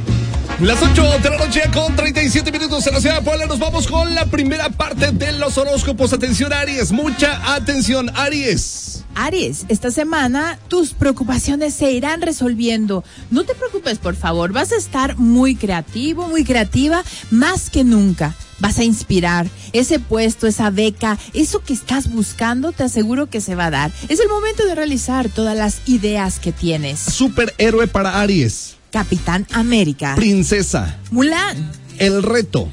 Las 0.61 0.81
8 0.81 1.19
de 1.21 1.29
la 1.29 1.37
noche 1.37 1.61
con 1.73 1.93
37 1.97 2.49
minutos 2.49 2.87
en 2.87 2.93
la 2.93 3.01
ciudad 3.01 3.17
de 3.17 3.21
Puebla. 3.23 3.45
Nos 3.45 3.59
vamos 3.59 3.87
con 3.87 4.15
la 4.15 4.25
primera 4.25 4.69
parte 4.69 5.11
de 5.11 5.33
los 5.33 5.57
horóscopos. 5.57 6.13
Atención, 6.13 6.53
Aries. 6.53 6.93
Mucha 6.93 7.53
atención, 7.55 8.09
Aries. 8.15 9.03
Aries, 9.15 9.65
esta 9.67 9.91
semana 9.91 10.57
tus 10.69 10.93
preocupaciones 10.93 11.73
se 11.73 11.91
irán 11.91 12.21
resolviendo. 12.21 13.03
No 13.31 13.43
te 13.43 13.53
preocupes, 13.53 13.97
por 13.97 14.15
favor. 14.15 14.53
Vas 14.53 14.71
a 14.71 14.77
estar 14.77 15.17
muy 15.17 15.57
creativo, 15.57 16.29
muy 16.29 16.45
creativa, 16.45 17.03
más 17.31 17.69
que 17.69 17.83
nunca. 17.83 18.33
Vas 18.59 18.79
a 18.79 18.85
inspirar 18.85 19.47
ese 19.73 19.99
puesto, 19.99 20.47
esa 20.47 20.69
beca, 20.69 21.17
eso 21.33 21.63
que 21.63 21.73
estás 21.73 22.09
buscando, 22.09 22.71
te 22.71 22.83
aseguro 22.83 23.29
que 23.29 23.41
se 23.41 23.55
va 23.55 23.65
a 23.65 23.71
dar. 23.71 23.91
Es 24.07 24.21
el 24.21 24.29
momento 24.29 24.65
de 24.65 24.75
realizar 24.75 25.27
todas 25.27 25.57
las 25.57 25.81
ideas 25.85 26.39
que 26.39 26.53
tienes. 26.53 27.01
Superhéroe 27.01 27.87
para 27.87 28.21
Aries. 28.21 28.75
Capitán 28.95 29.45
América. 29.51 30.15
Princesa. 30.15 30.97
Mulan. 31.11 31.69
El 31.97 32.23
reto. 32.23 32.71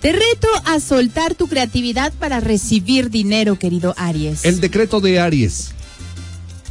Te 0.00 0.10
reto 0.12 0.48
a 0.64 0.80
soltar 0.80 1.34
tu 1.34 1.48
creatividad 1.48 2.14
para 2.14 2.40
recibir 2.40 3.10
dinero, 3.10 3.58
querido 3.58 3.94
Aries. 3.98 4.46
El 4.46 4.62
decreto 4.62 5.02
de 5.02 5.20
Aries. 5.20 5.72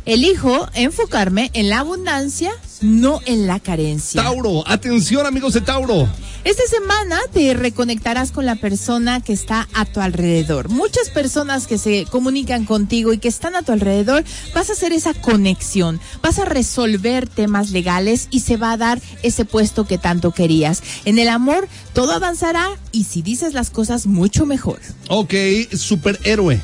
Elijo 0.06 0.68
enfocarme 0.74 1.51
en 1.53 1.70
la 1.70 1.82
abundancia, 1.82 2.51
no 2.84 3.22
en 3.25 3.48
la 3.48 3.60
carencia. 3.60 4.22
Tauro. 4.22 4.63
Atención, 4.68 5.25
amigos 5.25 5.54
de 5.54 5.62
Tauro. 5.62 6.08
Esta 6.44 6.63
semana 6.68 7.20
te 7.32 7.54
reconectarás 7.54 8.32
con 8.32 8.46
la 8.46 8.56
persona 8.56 9.22
que 9.22 9.32
está 9.32 9.70
a 9.74 9.86
tu 9.86 10.02
alrededor. 10.02 10.68
Muchas 10.70 11.10
personas 11.10 11.68
que 11.68 11.78
se 11.78 12.06
comunican 12.06 12.66
contigo 12.66 13.13
y 13.13 13.18
que 13.18 13.30
están 13.30 13.56
a 13.56 13.62
tu 13.62 13.72
alrededor, 13.72 14.25
vas 14.54 14.70
a 14.70 14.74
hacer 14.74 14.92
esa 14.92 15.13
conexión, 15.13 16.02
vas 16.22 16.40
a 16.40 16.46
resolver 16.46 17.30
temas 17.30 17.72
legales 17.72 18.28
y 18.30 18.42
se 18.42 18.58
va 18.58 18.74
a 18.74 18.78
dar 18.78 19.02
ese 19.24 19.46
puesto 19.46 19.88
que 19.88 19.98
tanto 19.98 20.32
querías. 20.32 20.84
En 21.06 21.18
el 21.18 21.30
amor, 21.30 21.70
todo 21.94 22.12
avanzará 22.12 22.68
y 22.92 23.06
si 23.06 23.22
dices 23.22 23.54
las 23.54 23.70
cosas 23.70 24.06
mucho 24.06 24.46
mejor. 24.46 24.80
Ok. 25.08 25.34
Superhéroe. 25.74 26.60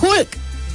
Hulk, 0.00 0.28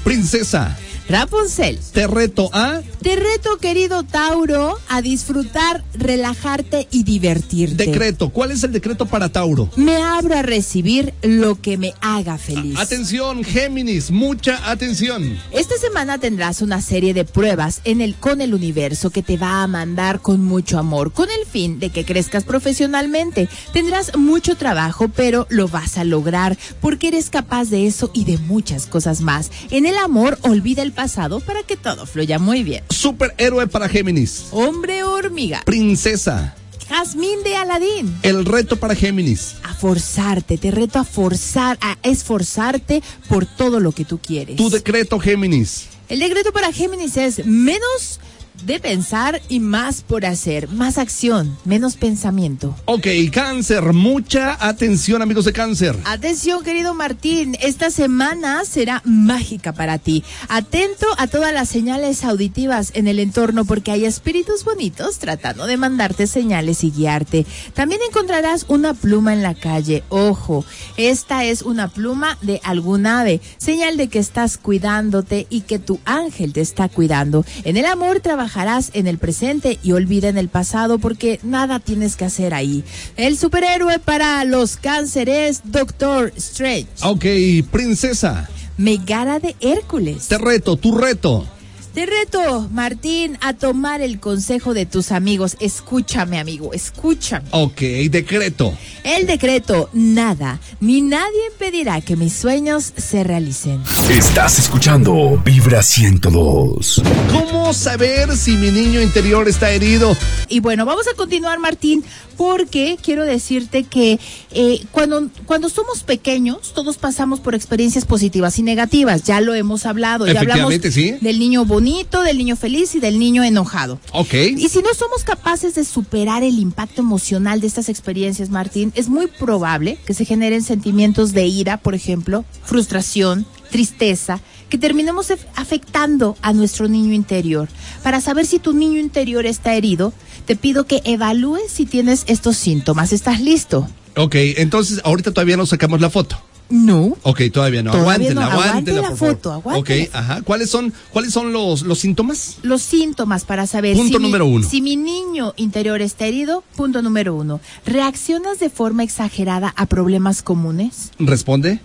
Princesa. 0.03 0.77
Rapunzel. 1.09 1.79
Te 1.93 2.07
reto 2.07 2.49
a 2.53 2.81
Te 3.01 3.15
reto, 3.15 3.57
querido 3.57 4.03
Tauro, 4.03 4.77
a 4.87 5.01
disfrutar, 5.01 5.83
relajarte 5.93 6.87
y 6.91 7.03
divertirte. 7.03 7.85
decreto. 7.85 8.29
¿Cuál 8.29 8.51
es 8.51 8.63
el 8.63 8.71
decreto 8.71 9.05
para 9.05 9.29
Tauro? 9.29 9.69
Me 9.75 9.97
abro 9.97 10.35
a 10.35 10.41
recibir 10.41 11.13
lo 11.21 11.59
que 11.59 11.77
me 11.77 11.93
haga 12.01 12.37
feliz. 12.37 12.77
Atención, 12.77 13.43
Géminis, 13.43 14.11
mucha 14.11 14.69
atención. 14.69 15.37
Esta 15.51 15.77
semana 15.77 16.17
tendrás 16.17 16.61
una 16.61 16.81
serie 16.81 17.13
de 17.13 17.25
pruebas 17.25 17.81
en 17.83 18.01
el, 18.01 18.15
con 18.15 18.41
el 18.41 18.53
universo 18.53 19.09
que 19.09 19.23
te 19.23 19.37
va 19.37 19.63
a 19.63 19.67
mandar 19.67 20.21
con 20.21 20.43
mucho 20.43 20.79
amor, 20.79 21.11
con 21.11 21.27
el 21.29 21.45
fin 21.45 21.79
de 21.79 21.89
que 21.89 22.05
crezcas 22.05 22.43
profesionalmente. 22.43 23.49
Tendrás 23.73 24.15
mucho 24.17 24.55
trabajo, 24.55 25.09
pero 25.09 25.47
lo 25.49 25.67
vas 25.67 25.97
a 25.97 26.03
lograr 26.03 26.57
porque 26.79 27.09
eres 27.09 27.29
capaz 27.29 27.69
de 27.69 27.87
eso 27.87 28.11
y 28.13 28.23
de 28.25 28.37
muchas 28.37 28.85
cosas 28.85 29.21
más. 29.21 29.51
En 29.71 29.85
el 29.85 29.97
amor, 29.97 30.37
olvida 30.43 30.81
el 30.81 30.90
pasado 30.91 31.39
para 31.39 31.63
que 31.63 31.77
todo 31.77 32.05
fluya 32.05 32.39
muy 32.39 32.63
bien. 32.63 32.83
Superhéroe 32.89 33.67
para 33.67 33.89
Géminis. 33.89 34.47
Hombre 34.51 35.03
hormiga, 35.03 35.63
Princesa. 35.65 36.55
Jazmín 36.91 37.41
de 37.43 37.55
Aladín. 37.55 38.13
El 38.21 38.43
reto 38.43 38.75
para 38.75 38.95
Géminis. 38.95 39.55
A 39.63 39.73
forzarte, 39.73 40.57
te 40.57 40.71
reto 40.71 40.99
a 40.99 41.05
forzar, 41.05 41.77
a 41.79 41.97
esforzarte 42.03 43.01
por 43.29 43.45
todo 43.45 43.79
lo 43.79 43.93
que 43.93 44.03
tú 44.03 44.19
quieres. 44.19 44.57
Tu 44.57 44.69
decreto, 44.69 45.17
Géminis. 45.17 45.87
El 46.09 46.19
decreto 46.19 46.51
para 46.51 46.73
Géminis 46.73 47.15
es 47.15 47.45
menos 47.45 48.19
de 48.65 48.79
pensar 48.79 49.41
y 49.49 49.59
más 49.59 50.01
por 50.01 50.25
hacer, 50.25 50.67
más 50.69 50.97
acción, 50.97 51.57
menos 51.65 51.95
pensamiento. 51.95 52.75
Ok, 52.85 53.07
cáncer, 53.31 53.93
mucha 53.93 54.57
atención 54.59 55.21
amigos 55.21 55.45
de 55.45 55.53
cáncer. 55.53 55.97
Atención, 56.05 56.63
querido 56.63 56.93
Martín, 56.93 57.57
esta 57.61 57.89
semana 57.89 58.63
será 58.65 59.01
mágica 59.05 59.73
para 59.73 59.97
ti. 59.97 60.23
Atento 60.47 61.07
a 61.17 61.27
todas 61.27 61.53
las 61.53 61.69
señales 61.69 62.23
auditivas 62.23 62.91
en 62.93 63.07
el 63.07 63.19
entorno 63.19 63.65
porque 63.65 63.91
hay 63.91 64.05
espíritus 64.05 64.63
bonitos 64.63 65.19
tratando 65.19 65.65
de 65.65 65.77
mandarte 65.77 66.27
señales 66.27 66.83
y 66.83 66.91
guiarte. 66.91 67.45
También 67.73 68.01
encontrarás 68.07 68.65
una 68.67 68.93
pluma 68.93 69.33
en 69.33 69.43
la 69.43 69.55
calle. 69.55 70.03
Ojo, 70.09 70.65
esta 70.97 71.45
es 71.45 71.61
una 71.61 71.87
pluma 71.87 72.37
de 72.41 72.59
algún 72.63 73.05
ave, 73.07 73.41
señal 73.57 73.97
de 73.97 74.07
que 74.07 74.19
estás 74.19 74.57
cuidándote 74.57 75.47
y 75.49 75.61
que 75.61 75.79
tu 75.79 75.99
ángel 76.05 76.53
te 76.53 76.61
está 76.61 76.89
cuidando. 76.89 77.45
En 77.63 77.77
el 77.77 77.85
amor 77.85 78.19
trabajarás 78.51 78.91
en 78.93 79.07
el 79.07 79.17
presente 79.17 79.79
y 79.81 79.93
olvida 79.93 80.27
en 80.27 80.37
el 80.37 80.49
pasado 80.49 80.99
porque 80.99 81.39
nada 81.43 81.79
tienes 81.79 82.15
que 82.15 82.25
hacer 82.25 82.53
ahí. 82.53 82.83
El 83.15 83.37
superhéroe 83.37 83.99
para 83.99 84.43
los 84.43 84.75
cánceres, 84.75 85.61
Doctor 85.65 86.33
Strange. 86.35 86.87
Ok, 87.03 87.25
princesa. 87.71 88.49
Megara 88.77 89.39
de 89.39 89.55
Hércules. 89.61 90.27
Te 90.27 90.37
reto, 90.37 90.75
tu 90.75 90.97
reto. 90.97 91.47
Te 91.93 92.05
reto, 92.05 92.69
Martín, 92.71 93.37
a 93.41 93.51
tomar 93.53 93.99
el 93.99 94.21
consejo 94.21 94.73
de 94.73 94.85
tus 94.85 95.11
amigos. 95.11 95.57
Escúchame, 95.59 96.39
amigo, 96.39 96.71
escúchame. 96.71 97.49
Ok, 97.51 97.81
decreto. 98.09 98.73
El 99.03 99.27
decreto, 99.27 99.89
nada, 99.91 100.61
ni 100.79 101.01
nadie 101.01 101.47
impedirá 101.51 101.99
que 101.99 102.15
mis 102.15 102.31
sueños 102.31 102.93
se 102.95 103.25
realicen. 103.25 103.81
Estás 104.09 104.57
escuchando 104.57 105.41
Vibra 105.43 105.83
102. 105.83 107.01
¿Cómo 107.29 107.73
saber 107.73 108.37
si 108.37 108.51
mi 108.51 108.71
niño 108.71 109.01
interior 109.01 109.49
está 109.49 109.71
herido? 109.71 110.15
Y 110.47 110.61
bueno, 110.61 110.85
vamos 110.85 111.07
a 111.09 111.15
continuar, 111.17 111.59
Martín, 111.59 112.05
porque 112.37 112.97
quiero 113.01 113.25
decirte 113.25 113.83
que 113.83 114.19
eh, 114.51 114.81
cuando, 114.91 115.29
cuando 115.45 115.69
somos 115.69 116.03
pequeños, 116.03 116.73
todos 116.73 116.97
pasamos 116.97 117.39
por 117.39 117.53
experiencias 117.53 118.05
positivas 118.05 118.57
y 118.59 118.63
negativas. 118.63 119.23
Ya 119.23 119.41
lo 119.41 119.53
hemos 119.53 119.85
hablado. 119.85 120.25
Ya 120.25 120.39
hablamos 120.39 120.73
sí. 120.89 121.17
del 121.21 121.37
niño 121.37 121.65
bonito, 121.65 121.80
del 121.81 122.37
niño 122.37 122.55
feliz 122.55 122.95
y 122.95 122.99
del 122.99 123.17
niño 123.17 123.43
enojado. 123.43 123.99
Ok. 124.13 124.33
Y 124.33 124.69
si 124.69 124.81
no 124.81 124.93
somos 124.93 125.23
capaces 125.23 125.75
de 125.75 125.83
superar 125.83 126.43
el 126.43 126.59
impacto 126.59 127.01
emocional 127.01 127.59
de 127.59 127.67
estas 127.67 127.89
experiencias, 127.89 128.49
Martín, 128.49 128.91
es 128.95 129.09
muy 129.09 129.27
probable 129.27 129.97
que 130.05 130.13
se 130.13 130.25
generen 130.25 130.63
sentimientos 130.63 131.33
de 131.33 131.47
ira, 131.47 131.77
por 131.77 131.95
ejemplo, 131.95 132.45
frustración, 132.63 133.45
tristeza, 133.71 134.41
que 134.69 134.77
terminemos 134.77 135.33
afectando 135.55 136.37
a 136.41 136.53
nuestro 136.53 136.87
niño 136.87 137.13
interior. 137.13 137.67
Para 138.03 138.21
saber 138.21 138.45
si 138.45 138.59
tu 138.59 138.73
niño 138.73 138.99
interior 138.99 139.45
está 139.45 139.73
herido, 139.75 140.13
te 140.45 140.55
pido 140.55 140.85
que 140.85 141.01
evalúes 141.03 141.71
si 141.71 141.85
tienes 141.85 142.23
estos 142.27 142.57
síntomas. 142.57 143.11
¿Estás 143.11 143.41
listo? 143.41 143.89
Ok, 144.15 144.35
entonces 144.57 145.01
ahorita 145.03 145.31
todavía 145.31 145.57
no 145.57 145.65
sacamos 145.65 145.99
la 145.99 146.09
foto. 146.09 146.37
No. 146.71 147.17
Ok, 147.23 147.41
todavía 147.53 147.83
no. 147.83 147.91
Todavía 147.91 148.13
aguántenla, 148.31 148.45
no. 148.45 148.51
Aguántenla, 148.51 149.01
la 149.01 149.07
por 149.09 149.17
favor. 149.17 149.35
foto, 149.35 149.51
aguántela. 149.51 150.03
Ok, 150.05 150.09
ajá. 150.15 150.41
¿Cuáles 150.41 150.69
son, 150.69 150.93
cuáles 151.11 151.33
son 151.33 151.51
los, 151.53 151.81
los 151.83 151.99
síntomas? 151.99 152.57
Los 152.63 152.81
síntomas 152.81 153.43
para 153.45 153.67
saber 153.67 153.95
Punto 153.95 154.17
si, 154.17 154.23
número 154.23 154.45
mi, 154.45 154.55
uno. 154.55 154.69
si 154.69 154.81
mi 154.81 154.95
niño 154.95 155.53
interior 155.57 156.01
está 156.01 156.25
herido, 156.25 156.63
punto 156.75 157.01
número 157.01 157.35
uno. 157.35 157.59
¿Reaccionas 157.85 158.59
de 158.59 158.69
forma 158.69 159.03
exagerada 159.03 159.73
a 159.75 159.85
problemas 159.85 160.41
comunes? 160.41 161.11
Responde. 161.19 161.79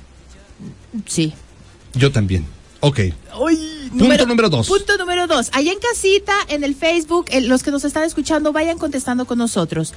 Sí. 1.06 1.34
Yo 1.94 2.12
también. 2.12 2.46
Ok. 2.80 3.00
Punto 3.98 4.26
número 4.26 4.48
dos. 4.48 4.68
Punto 4.68 4.96
número 4.98 5.26
dos. 5.26 5.50
Allá 5.52 5.72
en 5.72 5.78
casita, 5.78 6.32
en 6.48 6.62
el 6.62 6.74
Facebook, 6.74 7.26
eh, 7.30 7.40
los 7.40 7.62
que 7.62 7.70
nos 7.70 7.84
están 7.84 8.04
escuchando, 8.04 8.52
vayan 8.52 8.78
contestando 8.78 9.24
con 9.26 9.38
nosotros. 9.38 9.94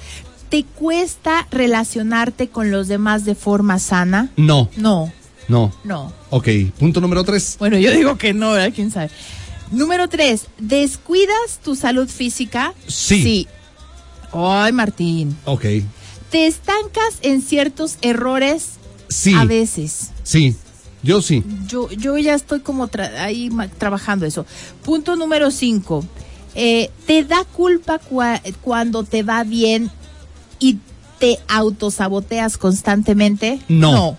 ¿Te 0.49 0.63
cuesta 0.63 1.47
relacionarte 1.51 2.49
con 2.49 2.71
los 2.71 2.87
demás 2.87 3.23
de 3.25 3.35
forma 3.35 3.77
sana? 3.79 4.31
No, 4.35 4.69
No, 4.75 5.11
no. 5.47 5.71
no. 5.83 6.11
Ok, 6.31 6.47
punto 6.77 7.01
número 7.01 7.23
tres. 7.23 7.55
Bueno, 7.59 7.77
yo 7.77 7.91
digo 7.91 8.17
que 8.17 8.33
no, 8.33 8.51
¿verdad? 8.51 8.71
¿Quién 8.73 8.89
sabe? 8.91 9.09
Número 9.71 10.07
tres, 10.07 10.45
¿descuidas 10.57 11.59
tu 11.63 11.75
salud 11.75 12.07
física? 12.09 12.73
Sí. 12.87 13.21
Sí. 13.23 13.47
Ay, 14.33 14.71
Martín. 14.71 15.37
Ok. 15.45 15.65
¿Te 16.31 16.47
estancas 16.47 17.17
en 17.21 17.41
ciertos 17.41 17.97
errores? 18.01 18.71
Sí. 19.07 19.33
A 19.35 19.45
veces. 19.45 20.09
Sí, 20.23 20.55
yo 21.03 21.21
sí. 21.21 21.43
Yo, 21.67 21.89
yo 21.91 22.17
ya 22.17 22.33
estoy 22.35 22.59
como 22.61 22.87
tra- 22.89 23.19
ahí 23.19 23.49
trabajando 23.77 24.25
eso. 24.25 24.45
Punto 24.83 25.15
número 25.15 25.49
cinco. 25.51 26.05
Eh, 26.55 26.89
¿Te 27.07 27.23
da 27.23 27.43
culpa 27.45 27.99
cua- 28.01 28.41
cuando 28.61 29.03
te 29.03 29.21
va 29.23 29.43
bien 29.43 29.89
y 30.59 30.77
te 31.19 31.39
autosaboteas 31.47 32.57
constantemente? 32.57 33.59
No. 33.67 34.17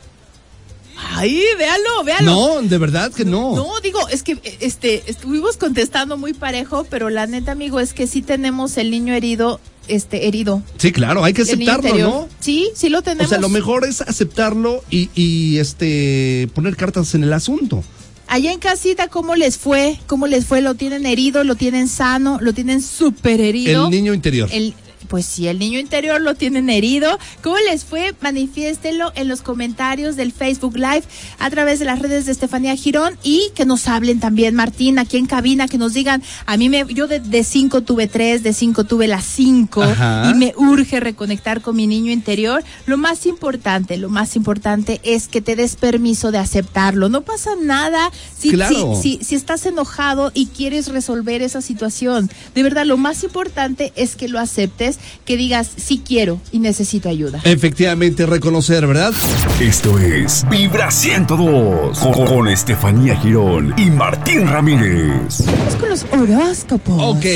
Ay, 1.13 1.43
véalo, 1.59 2.05
véalo. 2.05 2.31
No, 2.31 2.63
de 2.63 2.79
verdad 2.79 3.13
que 3.13 3.25
no. 3.25 3.55
No, 3.57 3.81
digo, 3.83 4.07
es 4.09 4.23
que 4.23 4.39
este 4.61 5.03
estuvimos 5.11 5.57
contestando 5.57 6.17
muy 6.19 6.35
parejo, 6.35 6.87
pero 6.91 7.11
la 7.11 7.27
neta, 7.27 7.53
amigo, 7.53 7.81
es 7.81 7.95
que 7.95 8.07
sí 8.07 8.23
tenemos 8.23 8.77
el 8.77 8.91
niño 8.91 9.15
herido, 9.15 9.61
este 9.89 10.27
herido. 10.27 10.63
Sí, 10.77 10.93
claro, 10.93 11.25
hay 11.25 11.33
que 11.33 11.43
aceptarlo. 11.43 11.97
¿no? 11.97 12.29
Sí, 12.41 12.71
sí 12.75 12.91
lo 12.91 13.03
tenemos. 13.03 13.27
O 13.27 13.29
sea, 13.31 13.39
lo 13.41 13.49
mejor 13.49 13.85
es 13.85 14.03
aceptarlo 14.03 14.85
y, 14.91 15.09
y, 15.15 15.59
este 15.59 16.49
poner 16.55 16.77
cartas 16.77 17.15
en 17.15 17.25
el 17.25 17.33
asunto. 17.33 17.83
Allá 18.27 18.53
en 18.53 18.61
casita, 18.61 19.09
¿cómo 19.09 19.35
les 19.35 19.59
fue? 19.59 19.99
¿Cómo 20.07 20.27
les 20.27 20.47
fue? 20.47 20.61
¿Lo 20.61 20.75
tienen 20.75 21.05
herido? 21.07 21.43
¿Lo 21.43 21.57
tienen 21.57 21.89
sano? 21.89 22.39
¿Lo 22.41 22.53
tienen 22.53 22.81
súper 22.81 23.41
herido? 23.41 23.87
El 23.87 23.91
niño 23.91 24.15
interior. 24.15 24.49
El- 24.53 24.75
pues 25.11 25.27
si 25.27 25.49
el 25.49 25.59
niño 25.59 25.81
interior 25.81 26.21
lo 26.21 26.37
tienen 26.37 26.71
herido, 26.71 27.19
¿cómo 27.43 27.57
les 27.69 27.85
fue? 27.85 28.15
Manifiéstenlo 28.21 29.11
en 29.17 29.27
los 29.27 29.43
comentarios 29.43 30.15
del 30.15 30.31
Facebook 30.33 30.77
Live 30.77 31.03
a 31.41 31.51
través 31.51 31.81
de 31.81 31.85
las 31.85 31.99
redes 31.99 32.27
de 32.27 32.33
Estefanía 32.33 32.77
Girón 32.77 33.19
y 33.25 33.51
que 33.57 33.67
nos 33.67 33.89
hablen 33.89 34.21
también, 34.21 34.55
Martín, 34.55 35.01
aquí 35.01 35.17
en 35.17 35.27
cabina, 35.27 35.67
que 35.67 35.79
nos 35.79 35.95
digan, 35.95 36.23
a 36.47 36.57
mí 36.57 36.69
me, 36.69 36.85
yo 36.95 37.09
de, 37.09 37.19
de 37.19 37.43
cinco 37.43 37.83
tuve 37.83 38.07
tres, 38.07 38.45
de 38.45 38.53
cinco 38.53 38.85
tuve 38.85 39.09
las 39.09 39.25
cinco 39.25 39.83
Ajá. 39.83 40.31
y 40.31 40.35
me 40.35 40.55
urge 40.57 41.01
reconectar 41.01 41.61
con 41.61 41.75
mi 41.75 41.89
niño 41.89 42.13
interior. 42.13 42.63
Lo 42.87 42.97
más 42.97 43.27
importante, 43.27 43.97
lo 43.97 44.11
más 44.11 44.37
importante 44.37 45.01
es 45.03 45.27
que 45.27 45.41
te 45.41 45.57
des 45.57 45.75
permiso 45.75 46.31
de 46.31 46.39
aceptarlo. 46.39 47.09
No 47.09 47.23
pasa 47.23 47.51
nada 47.61 48.13
si, 48.39 48.51
Claro. 48.53 48.95
si, 49.03 49.19
si, 49.19 49.25
si 49.25 49.35
estás 49.35 49.67
enojado 49.67 50.31
y 50.35 50.47
quieres 50.47 50.87
resolver 50.87 51.43
esa 51.43 51.61
situación. 51.63 52.31
De 52.55 52.63
verdad, 52.63 52.87
lo 52.87 52.97
más 52.97 53.25
importante 53.25 53.93
es 53.97 54.15
que 54.15 54.29
lo 54.29 54.39
aceptes, 54.39 55.00
que 55.25 55.37
digas, 55.37 55.71
sí 55.77 56.03
quiero 56.05 56.41
y 56.53 56.59
necesito 56.59 57.09
ayuda. 57.09 57.41
Efectivamente, 57.45 58.27
reconocer, 58.27 58.87
¿verdad? 58.87 59.13
Esto 59.61 59.99
es 59.99 60.45
Vibra 60.49 60.91
102 60.91 61.99
con, 61.99 62.27
con 62.27 62.49
Estefanía 62.49 63.17
Girón 63.17 63.75
y 63.77 63.91
Martín 63.91 64.47
Ramírez. 64.47 65.45
Vamos 65.47 65.77
con 65.77 65.89
los 65.89 66.07
horóscopos. 66.11 66.97
Ok. 66.99 67.27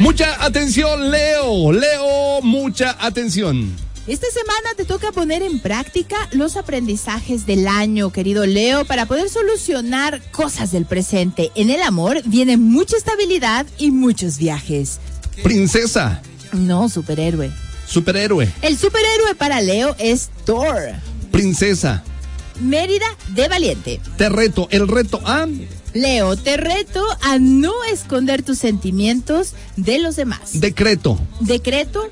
Mucha 0.00 0.44
atención, 0.44 1.10
Leo. 1.10 1.72
Leo, 1.72 2.40
mucha 2.42 2.96
atención. 2.98 3.74
Esta 4.08 4.26
semana 4.30 4.70
te 4.74 4.86
toca 4.86 5.12
poner 5.12 5.42
en 5.42 5.60
práctica 5.60 6.16
los 6.32 6.56
aprendizajes 6.56 7.44
del 7.44 7.68
año, 7.68 8.10
querido 8.10 8.46
Leo, 8.46 8.86
para 8.86 9.04
poder 9.04 9.28
solucionar 9.28 10.22
cosas 10.30 10.72
del 10.72 10.86
presente. 10.86 11.52
En 11.54 11.68
el 11.68 11.82
amor 11.82 12.22
viene 12.24 12.56
mucha 12.56 12.96
estabilidad 12.96 13.66
y 13.76 13.90
muchos 13.90 14.38
viajes. 14.38 14.98
Princesa, 15.42 16.22
No, 16.52 16.88
superhéroe. 16.88 17.50
superhéroe. 17.86 18.52
El 18.62 18.76
superhéroe 18.76 19.34
para 19.36 19.60
Leo 19.60 19.94
es 19.98 20.30
Thor. 20.44 20.76
Princesa, 21.30 22.02
Mérida 22.60 23.06
de 23.28 23.48
Valiente. 23.48 24.00
te 24.16 24.28
reto. 24.28 24.66
El 24.70 24.88
reto 24.88 25.20
A. 25.24 25.46
Leo, 25.94 26.36
te 26.36 26.56
reto 26.56 27.02
a 27.22 27.38
no 27.38 27.72
esconder 27.84 28.42
tus 28.42 28.58
sentimientos 28.58 29.54
de 29.76 29.98
los 29.98 30.16
demás. 30.16 30.50
Decreto. 30.60 31.18
Decreto. 31.40 32.10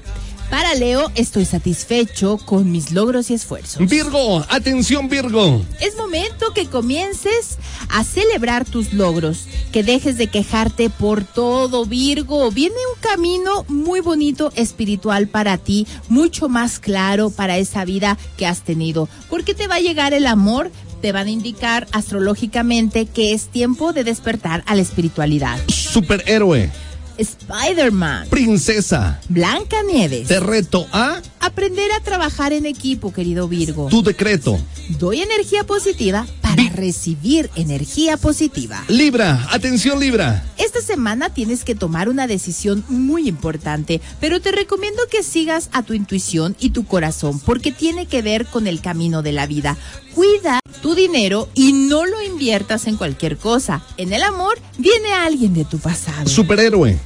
Para 0.50 0.75
Leo, 0.75 1.11
estoy 1.17 1.45
satisfecho 1.45 2.38
con 2.38 2.71
mis 2.71 2.93
logros 2.93 3.31
y 3.31 3.35
esfuerzos. 3.35 3.88
Virgo, 3.88 4.45
atención 4.49 5.09
Virgo. 5.09 5.65
Es 5.81 5.97
momento 5.97 6.55
que 6.55 6.67
comiences 6.67 7.59
a 7.88 8.05
celebrar 8.05 8.65
tus 8.65 8.93
logros, 8.93 9.47
que 9.73 9.83
dejes 9.83 10.17
de 10.19 10.29
quejarte 10.29 10.88
por 10.88 11.25
todo, 11.25 11.85
Virgo. 11.85 12.50
Viene 12.53 12.76
un 12.95 13.00
camino 13.00 13.65
muy 13.69 14.00
bonito 14.00 14.53
espiritual 14.55 15.26
para 15.26 15.59
ti, 15.59 15.87
mucho 16.09 16.49
más 16.49 16.79
claro 16.79 17.31
para 17.31 17.59
esa 17.59 17.85
vida 17.85 18.17
que 18.37 18.47
has 18.47 18.61
tenido, 18.61 19.09
porque 19.29 19.55
te 19.55 19.67
va 19.67 19.76
a 19.76 19.81
llegar 19.81 20.15
el 20.15 20.26
amor. 20.26 20.71
Te 21.03 21.12
van 21.12 21.26
a 21.26 21.31
indicar 21.31 21.87
astrológicamente 21.93 23.05
que 23.05 23.35
es 23.35 23.49
tiempo 23.49 23.93
de 23.93 24.03
despertar 24.03 24.65
a 24.67 24.75
la 24.75 24.83
espiritualidad. 24.83 25.59
Superhéroe. 25.69 26.86
Spider-Man, 27.19 28.29
Princesa. 28.29 29.21
Blanca 29.29 29.77
Nieves. 29.83 30.29
Te 30.29 30.41
reto 30.41 30.87
a 30.93 31.21
Aprender 31.41 31.91
a 31.93 32.01
trabajar 32.01 32.53
en 32.53 32.67
equipo, 32.67 33.13
querido 33.13 33.49
Virgo. 33.49 33.89
tu 33.89 34.03
decreto. 34.03 34.59
Doy 34.99 35.21
energía 35.23 35.65
positiva 35.65 36.27
para 36.57 36.71
recibir 36.71 37.51
energía 37.55 38.17
positiva. 38.17 38.83
Libra, 38.89 39.47
atención 39.51 40.01
Libra. 40.01 40.45
Esta 40.57 40.81
semana 40.81 41.31
tienes 41.31 41.65
que 41.65 41.75
tomar 41.75 42.09
una 42.09 42.27
decisión 42.27 42.85
muy 42.89 43.29
importante, 43.29 44.01
pero 44.21 44.41
te 44.41 44.53
recomiendo 44.53 45.03
que 45.11 45.23
sigas 45.23 45.69
a 45.73 45.83
tu 45.83 45.95
intuición 45.95 46.57
y 46.59 46.71
tu 46.71 46.87
corazón 46.87 47.39
porque 47.41 47.73
tiene 47.73 48.07
que 48.07 48.23
ver 48.23 48.47
con 48.47 48.67
el 48.67 48.81
camino 48.81 49.23
de 49.23 49.33
la 49.33 49.47
vida. 49.47 49.77
Cuida 50.15 50.61
tu 50.83 50.95
dinero 50.95 51.49
y 51.55 51.73
no 51.73 52.07
lo 52.07 52.23
inviertas 52.23 52.87
en 52.87 52.97
cualquier 52.97 53.37
cosa. 53.37 53.83
En 53.97 54.13
el 54.13 54.23
amor 54.23 54.59
viene 54.79 55.13
alguien 55.13 55.55
de 55.55 55.65
tu 55.65 55.79
pasado. 55.79 56.29
Superhéroe. 56.29 56.99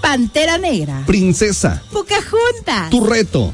Pantera 0.00 0.58
Negra. 0.58 1.02
Princesa. 1.06 1.82
Pocahontas. 1.92 2.90
Tu 2.90 3.04
reto. 3.04 3.52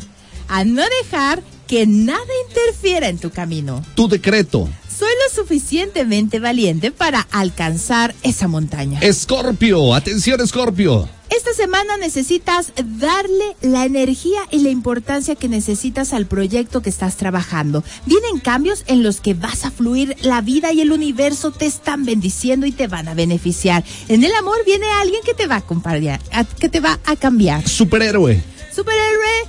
A 0.49 0.65
no 0.65 0.83
dejar 1.03 1.43
que 1.67 1.87
nada 1.87 2.21
interfiera 2.49 3.09
en 3.09 3.19
tu 3.19 3.31
camino. 3.31 3.85
Tu 3.95 4.09
decreto. 4.09 4.69
Soy 4.97 5.09
lo 5.09 5.43
suficientemente 5.43 6.39
valiente 6.39 6.93
para 6.93 7.27
alcanzar 7.33 8.15
esa 8.23 8.47
montaña. 8.47 9.01
Escorpio, 9.01 9.93
atención 9.93 10.41
Escorpio. 10.41 11.09
Esta 11.31 11.53
semana 11.53 11.97
necesitas 11.97 12.73
darle 12.77 13.57
la 13.61 13.87
energía 13.87 14.43
y 14.53 14.61
la 14.61 14.69
importancia 14.69 15.35
que 15.35 15.49
necesitas 15.49 16.13
al 16.13 16.27
proyecto 16.27 16.81
que 16.81 16.91
estás 16.91 17.17
trabajando. 17.17 17.83
Vienen 18.07 18.39
cambios 18.39 18.85
en 18.87 19.03
los 19.03 19.21
que 19.21 19.35
vas 19.35 19.65
a 19.65 19.73
fluir, 19.73 20.17
la 20.21 20.43
vida 20.43 20.73
y 20.73 20.81
el 20.81 20.93
universo 20.93 21.51
te 21.51 21.67
están 21.67 22.05
bendiciendo 22.05 22.65
y 22.65 22.71
te 22.71 22.87
van 22.87 23.09
a 23.09 23.15
beneficiar. 23.15 23.83
En 24.09 24.23
el 24.23 24.33
amor 24.35 24.59
viene 24.65 24.87
alguien 25.01 25.23
que 25.25 25.35
te 25.35 25.49
va 25.49 25.57
a 25.57 25.59
acompañar, 25.59 26.21
que 26.61 26.69
te 26.69 26.79
va 26.79 27.01
a 27.05 27.17
cambiar. 27.17 27.67
Superhéroe. 27.69 28.41
Superhéroe, 28.73 29.49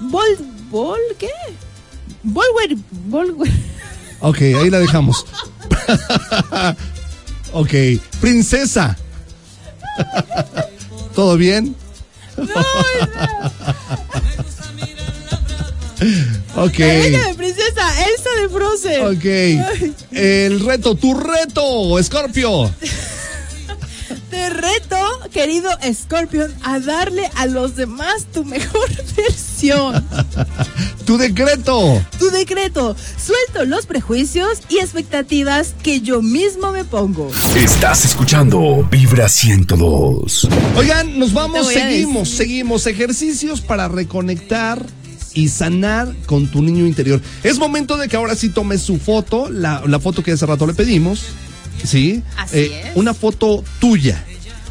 Vol, 0.00 0.38
Vol, 0.70 1.00
¿qué? 1.18 1.30
Volwer, 2.22 2.76
Volwer. 3.08 3.50
Ok, 4.26 4.40
ahí 4.40 4.70
la 4.70 4.78
dejamos. 4.78 5.26
ok, 7.52 7.70
princesa. 8.22 8.96
¿Todo 11.14 11.36
bien? 11.36 11.76
ok, 16.56 16.78
de 16.78 17.34
princesa, 17.36 18.06
Elsa 18.08 18.30
de 18.40 18.48
Frozen. 18.48 19.06
ok. 19.06 19.24
El 20.12 20.60
reto, 20.64 20.94
tu 20.94 21.12
reto, 21.14 21.98
Escorpio. 21.98 22.74
Te 24.30 24.48
reto, 24.48 24.96
querido 25.32 25.68
Scorpion, 25.92 26.52
a 26.62 26.80
darle 26.80 27.30
a 27.36 27.44
los 27.46 27.76
demás 27.76 28.24
tu 28.32 28.44
mejor 28.44 28.88
versión. 29.16 29.53
Tu 31.06 31.16
decreto. 31.16 32.02
Tu 32.18 32.30
decreto, 32.30 32.94
suelto 33.16 33.64
los 33.64 33.86
prejuicios 33.86 34.60
y 34.68 34.78
expectativas 34.78 35.74
que 35.82 36.00
yo 36.00 36.22
mismo 36.22 36.72
me 36.72 36.84
pongo. 36.84 37.30
Estás 37.56 38.04
escuchando 38.04 38.86
Vibra 38.90 39.28
102. 39.28 40.48
Oigan, 40.76 41.18
nos 41.18 41.32
vamos, 41.32 41.68
seguimos, 41.68 42.28
seguimos. 42.28 42.86
Ejercicios 42.86 43.60
para 43.60 43.88
reconectar 43.88 44.84
y 45.34 45.48
sanar 45.48 46.14
con 46.26 46.46
tu 46.48 46.62
niño 46.62 46.86
interior. 46.86 47.20
Es 47.42 47.58
momento 47.58 47.96
de 47.96 48.08
que 48.08 48.16
ahora 48.16 48.36
sí 48.36 48.50
tomes 48.50 48.82
su 48.82 48.98
foto, 48.98 49.50
la, 49.50 49.82
la 49.86 49.98
foto 49.98 50.22
que 50.22 50.32
hace 50.32 50.46
rato 50.46 50.66
le 50.66 50.74
pedimos. 50.74 51.24
¿Sí? 51.84 52.22
Así 52.36 52.70
es. 52.72 52.96
Una 52.96 53.14
foto 53.14 53.64
tuya. 53.80 54.24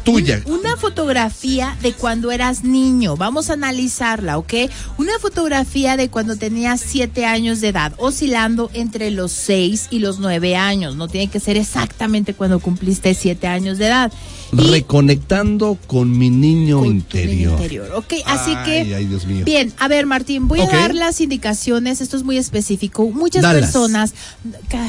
Tuya. 0.04 0.42
Una 0.44 0.76
fotografía 0.76 1.76
de 1.80 1.92
cuando 1.94 2.30
eras 2.30 2.62
niño. 2.62 3.16
Vamos 3.16 3.48
a 3.48 3.54
analizarla, 3.54 4.38
¿ok? 4.38 4.52
Una 4.98 5.18
fotografía 5.18 5.96
de 5.96 6.10
cuando 6.10 6.36
tenías 6.36 6.80
siete 6.80 7.24
años 7.24 7.60
de 7.60 7.68
edad, 7.68 7.94
oscilando 7.96 8.70
entre 8.74 9.10
los 9.10 9.32
seis 9.32 9.86
y 9.90 10.00
los 10.00 10.18
nueve 10.18 10.56
años. 10.56 10.96
No 10.96 11.08
tiene 11.08 11.28
que 11.30 11.40
ser 11.40 11.56
exactamente 11.56 12.34
cuando 12.34 12.60
cumpliste 12.60 13.14
siete 13.14 13.46
años 13.46 13.78
de 13.78 13.86
edad. 13.86 14.12
Y 14.52 14.56
Reconectando 14.56 15.78
con 15.86 16.16
mi 16.16 16.30
niño 16.30 16.80
con 16.80 16.88
interior. 16.88 17.58
¿ok? 17.94 18.14
Así 18.26 18.52
Ay, 18.54 18.64
que. 18.84 18.94
ay, 18.94 19.06
Dios 19.06 19.26
mío. 19.26 19.44
Bien, 19.44 19.72
a 19.78 19.88
ver, 19.88 20.06
Martín, 20.06 20.48
voy 20.48 20.60
a 20.60 20.66
dar 20.66 20.94
las 20.94 21.20
indicaciones. 21.20 22.00
Esto 22.00 22.16
es 22.16 22.22
muy 22.22 22.36
específico. 22.36 23.10
Muchas 23.10 23.44
personas, 23.44 24.14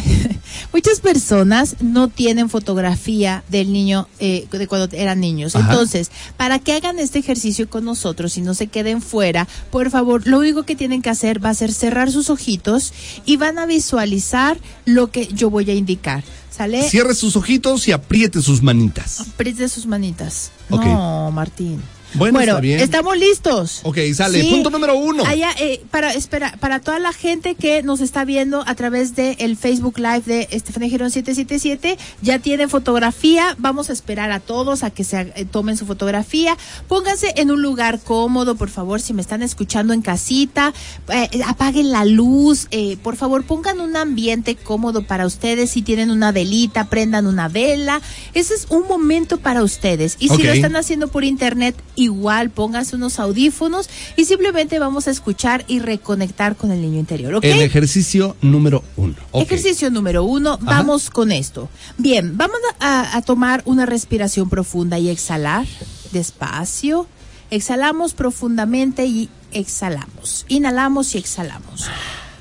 muchas 0.74 1.00
personas 1.00 1.78
no 1.80 2.10
tienen 2.10 2.50
fotografía 2.50 3.44
del 3.50 3.72
niño 3.72 4.08
eh, 4.20 4.48
de 4.52 4.68
cuando 4.68 4.90
eran 5.06 5.20
niños. 5.20 5.56
Ajá. 5.56 5.72
Entonces, 5.72 6.12
para 6.38 6.60
que 6.60 6.74
hagan 6.74 7.00
este 7.00 7.20
ejercicio 7.20 7.70
con 7.70 7.86
nosotros 7.86 8.38
y 8.38 8.42
no 8.42 8.54
se 8.54 8.68
queden 8.68 9.02
fuera, 9.02 9.48
por 9.72 9.90
favor, 9.90 10.26
lo 10.28 10.40
único 10.40 10.64
que 10.64 10.76
tienen 10.76 11.02
que 11.02 11.10
hacer 11.10 11.44
va 11.44 11.50
a 11.50 11.54
ser 11.54 11.74
cerrar 11.74 12.12
sus 12.12 12.30
ojitos 12.30 12.94
y 13.26 13.38
van 13.38 13.58
a 13.58 13.66
visualizar 13.66 14.58
lo 14.86 15.12
que 15.12 15.28
yo 15.28 15.50
voy 15.50 15.70
a 15.72 15.74
indicar. 15.74 16.24
¿Sale? 16.50 16.90
Cierre 16.90 17.16
sus 17.16 17.36
ojitos 17.36 17.86
y 17.90 17.92
apriete 17.92 18.42
sus 18.42 18.64
manitas. 18.64 19.20
Apriete 19.20 19.68
sus 19.68 19.86
manitas. 19.86 20.52
No, 20.70 21.30
Martín. 21.32 21.82
Bueno, 22.18 22.40
está 22.40 22.60
bien. 22.60 22.80
estamos 22.80 23.18
listos. 23.18 23.82
Ok, 23.84 23.98
sale. 24.14 24.44
Punto 24.46 24.70
número 24.70 24.98
uno. 24.98 25.24
Allá, 25.26 25.52
eh, 25.60 25.82
para, 25.92 26.14
espera, 26.14 26.56
para 26.60 26.80
toda 26.80 27.00
la 27.00 27.14
gente 27.14 27.56
que 27.56 27.84
nos 27.84 28.02
está 28.02 28.26
viendo 28.26 28.64
a 28.66 28.76
través 28.76 29.16
del 29.16 29.36
el 29.40 29.58
Facebook 29.58 29.98
Live 29.98 30.22
de 30.26 30.48
Estefanía 30.52 30.90
Girón 30.90 31.12
777, 31.12 31.98
ya 32.22 32.40
tienen 32.40 32.70
fotografía. 32.70 33.56
Vamos 33.60 33.90
a 33.90 33.94
esperar 33.94 34.32
a 34.32 34.40
todos 34.40 34.84
a 34.84 34.92
que 34.92 35.04
se 35.04 35.34
eh, 35.36 35.46
tomen 35.46 35.78
su 35.78 35.86
fotografía. 35.86 36.58
Pónganse 36.88 37.34
en 37.38 37.52
un 37.52 37.62
lugar 37.62 38.00
cómodo, 38.00 38.56
por 38.56 38.70
favor, 38.70 39.02
si 39.02 39.14
me 39.14 39.22
están 39.22 39.42
escuchando 39.42 39.94
en 39.94 40.02
casita. 40.02 40.74
eh, 41.10 41.30
apaguen 41.46 41.92
la 41.92 42.06
luz. 42.06 42.68
eh, 42.72 42.98
por 43.02 43.16
favor, 43.16 43.44
pongan 43.44 43.80
un 43.82 43.96
ambiente 43.96 44.56
cómodo 44.56 45.06
para 45.06 45.26
ustedes. 45.26 45.72
Si 45.72 45.82
tienen 45.82 46.12
una 46.12 46.32
velita, 46.32 46.90
prendan 46.90 47.28
una 47.28 47.48
vela. 47.48 48.02
Ese 48.34 48.54
es 48.54 48.68
un 48.70 48.88
momento 48.88 49.38
para 49.38 49.64
ustedes. 49.64 50.18
Y 50.20 50.30
si 50.30 50.44
lo 50.44 50.52
están 50.52 50.76
haciendo 50.76 51.08
por 51.08 51.24
internet, 51.24 51.76
igual 52.06 52.50
pónganse 52.50 52.96
unos 52.96 53.20
audífonos 53.20 53.90
y 54.16 54.26
simplemente 54.26 54.80
vamos 54.80 55.08
a 55.08 55.12
escuchar 55.12 55.66
y 55.68 55.80
reconectar 55.80 56.56
con 56.56 56.72
el 56.72 56.82
niño 56.82 57.00
interior. 57.00 57.40
El 57.42 57.62
ejercicio 57.62 58.36
número 58.42 58.84
uno. 58.96 59.16
Ejercicio 59.34 59.92
número 59.92 60.24
uno, 60.24 60.58
vamos 60.62 61.10
con 61.10 61.32
esto. 61.32 61.70
Bien, 61.98 62.38
vamos 62.38 62.58
a, 62.80 63.16
a 63.16 63.22
tomar 63.22 63.62
una 63.66 63.86
respiración 63.86 64.50
profunda 64.50 64.98
y 64.98 65.10
exhalar 65.10 65.66
despacio. 66.12 67.08
Exhalamos 67.52 68.14
profundamente 68.14 69.06
y 69.06 69.30
exhalamos. 69.52 70.46
Inhalamos 70.48 71.14
y 71.16 71.20
exhalamos. 71.20 71.86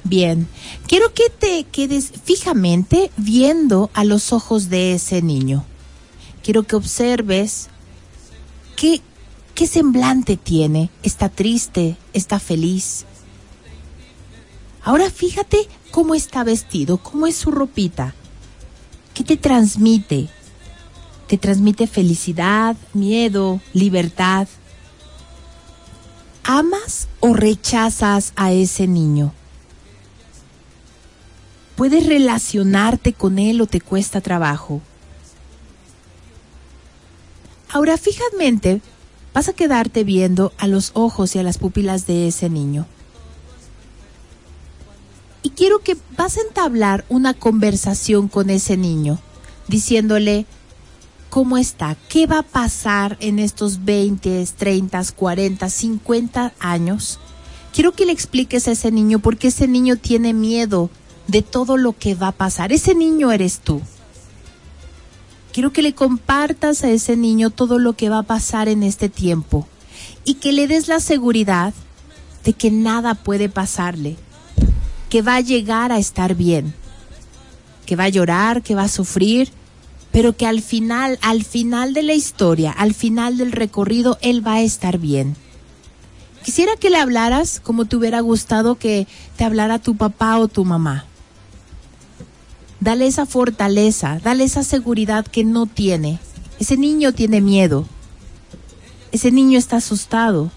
Bien, 0.04 0.46
quiero 0.86 1.14
que 1.14 1.30
te 1.30 1.64
quedes 1.64 2.12
fijamente 2.24 3.10
viendo 3.16 3.90
a 3.94 4.04
los 4.04 4.32
ojos 4.32 4.68
de 4.68 4.94
ese 4.94 5.22
niño. 5.22 5.64
Quiero 6.42 6.64
que 6.64 6.76
observes 6.76 7.68
qué, 8.76 9.00
qué 9.54 9.66
semblante 9.66 10.36
tiene. 10.36 10.90
¿Está 11.02 11.28
triste? 11.28 11.96
¿Está 12.12 12.38
feliz? 12.38 13.04
Ahora 14.82 15.10
fíjate 15.10 15.68
cómo 15.90 16.14
está 16.14 16.44
vestido, 16.44 16.98
cómo 16.98 17.26
es 17.26 17.36
su 17.36 17.50
ropita. 17.50 18.14
¿Qué 19.14 19.24
te 19.24 19.36
transmite? 19.36 20.28
¿Te 21.28 21.38
transmite 21.38 21.86
felicidad, 21.86 22.76
miedo, 22.92 23.60
libertad? 23.72 24.48
¿Amas 26.42 27.08
o 27.20 27.32
rechazas 27.32 28.32
a 28.36 28.52
ese 28.52 28.86
niño? 28.86 29.32
¿Puedes 31.76 32.06
relacionarte 32.06 33.14
con 33.14 33.38
él 33.38 33.60
o 33.60 33.66
te 33.66 33.80
cuesta 33.80 34.20
trabajo? 34.20 34.82
Ahora 37.70 37.96
fijamente 37.96 38.82
vas 39.34 39.48
a 39.48 39.52
quedarte 39.52 40.04
viendo 40.04 40.52
a 40.56 40.68
los 40.68 40.92
ojos 40.94 41.34
y 41.34 41.40
a 41.40 41.42
las 41.42 41.58
pupilas 41.58 42.06
de 42.06 42.28
ese 42.28 42.48
niño. 42.48 42.86
Y 45.42 45.50
quiero 45.50 45.80
que 45.80 45.98
vas 46.16 46.38
a 46.38 46.40
entablar 46.40 47.04
una 47.10 47.34
conversación 47.34 48.28
con 48.28 48.48
ese 48.48 48.78
niño, 48.78 49.18
diciéndole, 49.68 50.46
cómo 51.28 51.58
está, 51.58 51.96
qué 52.08 52.26
va 52.28 52.38
a 52.38 52.42
pasar 52.44 53.16
en 53.20 53.40
estos 53.40 53.84
20, 53.84 54.46
30, 54.56 55.02
40, 55.16 55.68
50 55.68 56.52
años, 56.60 57.18
quiero 57.74 57.90
que 57.90 58.06
le 58.06 58.12
expliques 58.12 58.68
a 58.68 58.70
ese 58.70 58.92
niño 58.92 59.18
por 59.18 59.36
qué 59.36 59.48
ese 59.48 59.66
niño 59.66 59.96
tiene 59.96 60.32
miedo 60.32 60.90
de 61.26 61.42
todo 61.42 61.76
lo 61.76 61.92
que 61.92 62.14
va 62.14 62.28
a 62.28 62.32
pasar. 62.32 62.72
Ese 62.72 62.94
niño 62.94 63.32
eres 63.32 63.58
tú. 63.58 63.82
Quiero 65.54 65.72
que 65.72 65.82
le 65.82 65.94
compartas 65.94 66.82
a 66.82 66.90
ese 66.90 67.16
niño 67.16 67.48
todo 67.48 67.78
lo 67.78 67.92
que 67.92 68.08
va 68.08 68.18
a 68.18 68.22
pasar 68.24 68.68
en 68.68 68.82
este 68.82 69.08
tiempo 69.08 69.68
y 70.24 70.34
que 70.34 70.50
le 70.50 70.66
des 70.66 70.88
la 70.88 70.98
seguridad 70.98 71.72
de 72.42 72.54
que 72.54 72.72
nada 72.72 73.14
puede 73.14 73.48
pasarle, 73.48 74.16
que 75.08 75.22
va 75.22 75.36
a 75.36 75.40
llegar 75.40 75.92
a 75.92 75.98
estar 75.98 76.34
bien, 76.34 76.74
que 77.86 77.94
va 77.94 78.04
a 78.04 78.08
llorar, 78.08 78.62
que 78.62 78.74
va 78.74 78.82
a 78.82 78.88
sufrir, 78.88 79.52
pero 80.10 80.36
que 80.36 80.48
al 80.48 80.60
final, 80.60 81.20
al 81.22 81.44
final 81.44 81.94
de 81.94 82.02
la 82.02 82.14
historia, 82.14 82.72
al 82.72 82.92
final 82.92 83.38
del 83.38 83.52
recorrido, 83.52 84.18
él 84.22 84.44
va 84.44 84.54
a 84.54 84.62
estar 84.62 84.98
bien. 84.98 85.36
Quisiera 86.42 86.74
que 86.74 86.90
le 86.90 86.98
hablaras 86.98 87.60
como 87.60 87.84
te 87.84 87.94
hubiera 87.94 88.18
gustado 88.18 88.74
que 88.74 89.06
te 89.36 89.44
hablara 89.44 89.78
tu 89.78 89.94
papá 89.96 90.36
o 90.38 90.48
tu 90.48 90.64
mamá. 90.64 91.04
Dale 92.84 93.08
esa 93.08 93.26
fortaleza, 93.26 94.20
dale 94.22 94.44
esa 94.44 94.62
seguridad 94.62 95.26
que 95.26 95.42
no 95.42 95.66
tiene. 95.66 96.20
Ese 96.60 96.76
niño 96.76 97.12
tiene 97.12 97.40
miedo. 97.40 97.86
Ese 99.10 99.32
niño 99.32 99.58
está 99.58 99.76
asustado, 99.76 100.52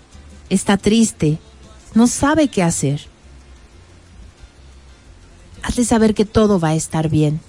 está 0.49 0.77
triste, 0.77 1.39
no 1.95 2.05
sabe 2.05 2.49
qué 2.49 2.61
hacer. 2.61 3.01
Hazle 5.63 5.85
saber 5.85 6.13
que 6.13 6.25
todo 6.25 6.59
va 6.59 6.69
a 6.69 6.75
estar 6.75 7.09
bien 7.09 7.39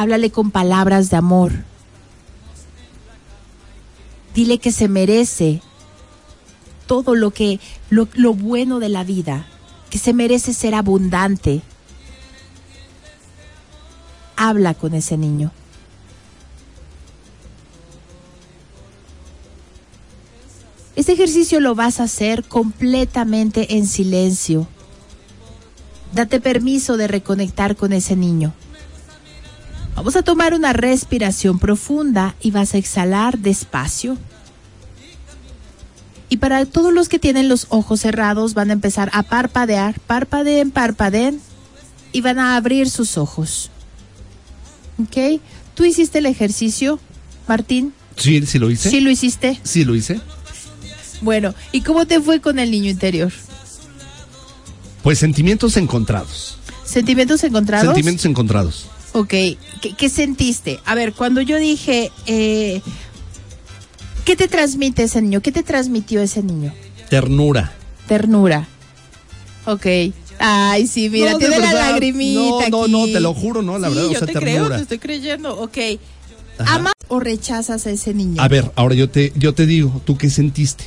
háblale 0.00 0.30
con 0.30 0.50
palabras 0.50 1.10
de 1.10 1.18
amor. 1.18 1.52
Dile 4.34 4.56
que 4.56 4.72
se 4.72 4.88
merece 4.88 5.60
todo 6.86 7.14
lo 7.14 7.32
que 7.32 7.60
lo, 7.90 8.08
lo, 8.14 8.32
bueno 8.32 8.78
de 8.78 8.88
la 8.88 9.04
vida, 9.04 9.46
que 9.90 9.98
se 9.98 10.14
merece 10.14 10.54
ser 10.54 10.74
abundante. 10.74 11.60
Habla 14.42 14.72
con 14.72 14.94
ese 14.94 15.18
niño. 15.18 15.52
Este 20.96 21.12
ejercicio 21.12 21.60
lo 21.60 21.74
vas 21.74 22.00
a 22.00 22.04
hacer 22.04 22.44
completamente 22.44 23.76
en 23.76 23.86
silencio. 23.86 24.66
Date 26.14 26.40
permiso 26.40 26.96
de 26.96 27.06
reconectar 27.06 27.76
con 27.76 27.92
ese 27.92 28.16
niño. 28.16 28.54
Vamos 29.94 30.16
a 30.16 30.22
tomar 30.22 30.54
una 30.54 30.72
respiración 30.72 31.58
profunda 31.58 32.34
y 32.40 32.50
vas 32.50 32.72
a 32.72 32.78
exhalar 32.78 33.40
despacio. 33.40 34.16
Y 36.30 36.38
para 36.38 36.64
todos 36.64 36.94
los 36.94 37.10
que 37.10 37.18
tienen 37.18 37.50
los 37.50 37.66
ojos 37.68 38.00
cerrados 38.00 38.54
van 38.54 38.70
a 38.70 38.72
empezar 38.72 39.10
a 39.12 39.22
parpadear, 39.22 40.00
parpadeen, 40.00 40.70
parpadeen 40.70 41.42
y 42.12 42.22
van 42.22 42.38
a 42.38 42.56
abrir 42.56 42.88
sus 42.88 43.18
ojos. 43.18 43.70
¿Ok? 45.02 45.40
¿Tú 45.74 45.84
hiciste 45.84 46.18
el 46.18 46.26
ejercicio, 46.26 47.00
Martín? 47.48 47.92
Sí, 48.16 48.44
sí 48.46 48.58
lo 48.58 48.70
hice. 48.70 48.90
¿Sí 48.90 49.00
lo 49.00 49.10
hiciste? 49.10 49.60
Sí 49.62 49.84
lo 49.84 49.94
hice. 49.94 50.20
Bueno, 51.22 51.54
¿y 51.72 51.82
cómo 51.82 52.06
te 52.06 52.20
fue 52.20 52.40
con 52.40 52.58
el 52.58 52.70
niño 52.70 52.90
interior? 52.90 53.32
Pues 55.02 55.18
sentimientos 55.18 55.76
encontrados. 55.76 56.58
¿Sentimientos 56.84 57.42
encontrados? 57.44 57.86
Sentimientos 57.86 58.26
encontrados. 58.26 58.86
Ok, 59.12 59.28
¿Qué, 59.28 59.94
¿qué, 59.96 60.08
sentiste? 60.08 60.80
A 60.84 60.94
ver, 60.94 61.12
cuando 61.12 61.40
yo 61.40 61.56
dije, 61.56 62.12
eh, 62.26 62.80
¿qué 64.24 64.36
te 64.36 64.48
transmite 64.48 65.04
ese 65.04 65.20
niño? 65.20 65.40
¿Qué 65.40 65.52
te 65.52 65.62
transmitió 65.62 66.20
ese 66.20 66.42
niño? 66.42 66.72
Ternura. 67.08 67.72
Ternura. 68.06 68.68
Ok. 69.66 69.86
Ay, 70.40 70.86
sí, 70.86 71.10
mira, 71.10 71.32
No, 71.32 71.38
tiene 71.38 71.58
la 71.58 71.72
lagrimita. 71.72 72.40
No, 72.40 72.68
no, 72.70 72.82
aquí. 72.84 72.92
no, 72.92 73.04
te 73.06 73.20
lo 73.20 73.34
juro, 73.34 73.60
no, 73.62 73.78
la 73.78 73.88
Sí, 73.88 73.94
verdad, 73.94 74.08
o 74.08 74.12
yo 74.12 74.18
sea, 74.18 74.26
te 74.26 74.32
ternura. 74.32 74.64
creo, 74.66 74.76
te 74.76 74.82
estoy 74.82 74.98
creyendo. 74.98 75.60
Ok. 75.60 75.78
Ajá. 76.58 76.74
¿Amas 76.76 76.92
o 77.08 77.20
rechazas 77.20 77.86
a 77.86 77.90
ese 77.90 78.14
niño? 78.14 78.40
A 78.42 78.48
ver, 78.48 78.70
ahora 78.74 78.94
yo 78.94 79.08
te, 79.10 79.32
yo 79.36 79.54
te 79.54 79.66
digo, 79.66 80.00
¿tú 80.04 80.16
qué 80.16 80.28
sentiste? 80.30 80.84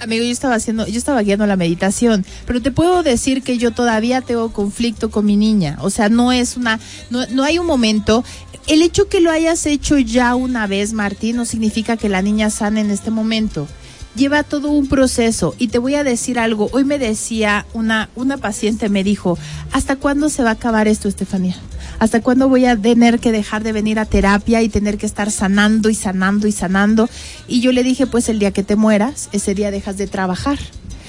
Amigo, 0.00 0.24
yo 0.24 0.30
estaba 0.30 0.54
haciendo, 0.54 0.86
yo 0.86 0.96
estaba 0.98 1.20
guiando 1.22 1.46
la 1.46 1.56
meditación, 1.56 2.24
pero 2.46 2.62
te 2.62 2.70
puedo 2.70 3.02
decir 3.02 3.42
que 3.42 3.58
yo 3.58 3.70
todavía 3.72 4.22
tengo 4.22 4.50
conflicto 4.52 5.10
con 5.10 5.26
mi 5.26 5.36
niña. 5.36 5.76
O 5.82 5.90
sea, 5.90 6.08
no 6.08 6.32
es 6.32 6.56
una, 6.56 6.80
no, 7.10 7.26
no 7.26 7.44
hay 7.44 7.58
un 7.58 7.66
momento. 7.66 8.24
El 8.66 8.80
hecho 8.82 9.08
que 9.08 9.20
lo 9.20 9.30
hayas 9.30 9.66
hecho 9.66 9.98
ya 9.98 10.34
una 10.36 10.66
vez, 10.66 10.92
Martín, 10.94 11.36
no 11.36 11.44
significa 11.44 11.96
que 11.98 12.08
la 12.08 12.22
niña 12.22 12.48
sane 12.50 12.80
en 12.80 12.90
este 12.90 13.10
momento. 13.10 13.68
Lleva 14.16 14.42
todo 14.42 14.70
un 14.70 14.88
proceso 14.88 15.54
y 15.58 15.68
te 15.68 15.78
voy 15.78 15.94
a 15.94 16.04
decir 16.04 16.38
algo. 16.38 16.68
Hoy 16.72 16.84
me 16.84 16.98
decía 16.98 17.64
una, 17.74 18.10
una 18.16 18.38
paciente, 18.38 18.88
me 18.88 19.04
dijo, 19.04 19.38
¿hasta 19.72 19.96
cuándo 19.96 20.28
se 20.28 20.42
va 20.42 20.50
a 20.50 20.54
acabar 20.54 20.88
esto, 20.88 21.08
Estefanía? 21.08 21.56
¿Hasta 22.00 22.20
cuándo 22.20 22.48
voy 22.48 22.64
a 22.64 22.76
tener 22.76 23.20
que 23.20 23.30
dejar 23.30 23.62
de 23.62 23.72
venir 23.72 23.98
a 23.98 24.06
terapia 24.06 24.62
y 24.62 24.68
tener 24.68 24.98
que 24.98 25.06
estar 25.06 25.30
sanando 25.30 25.90
y 25.90 25.94
sanando 25.94 26.48
y 26.48 26.52
sanando? 26.52 27.08
Y 27.46 27.60
yo 27.60 27.70
le 27.72 27.84
dije, 27.84 28.06
pues 28.06 28.28
el 28.28 28.38
día 28.38 28.50
que 28.50 28.64
te 28.64 28.74
mueras, 28.74 29.28
ese 29.32 29.54
día 29.54 29.70
dejas 29.70 29.96
de 29.96 30.08
trabajar. 30.08 30.58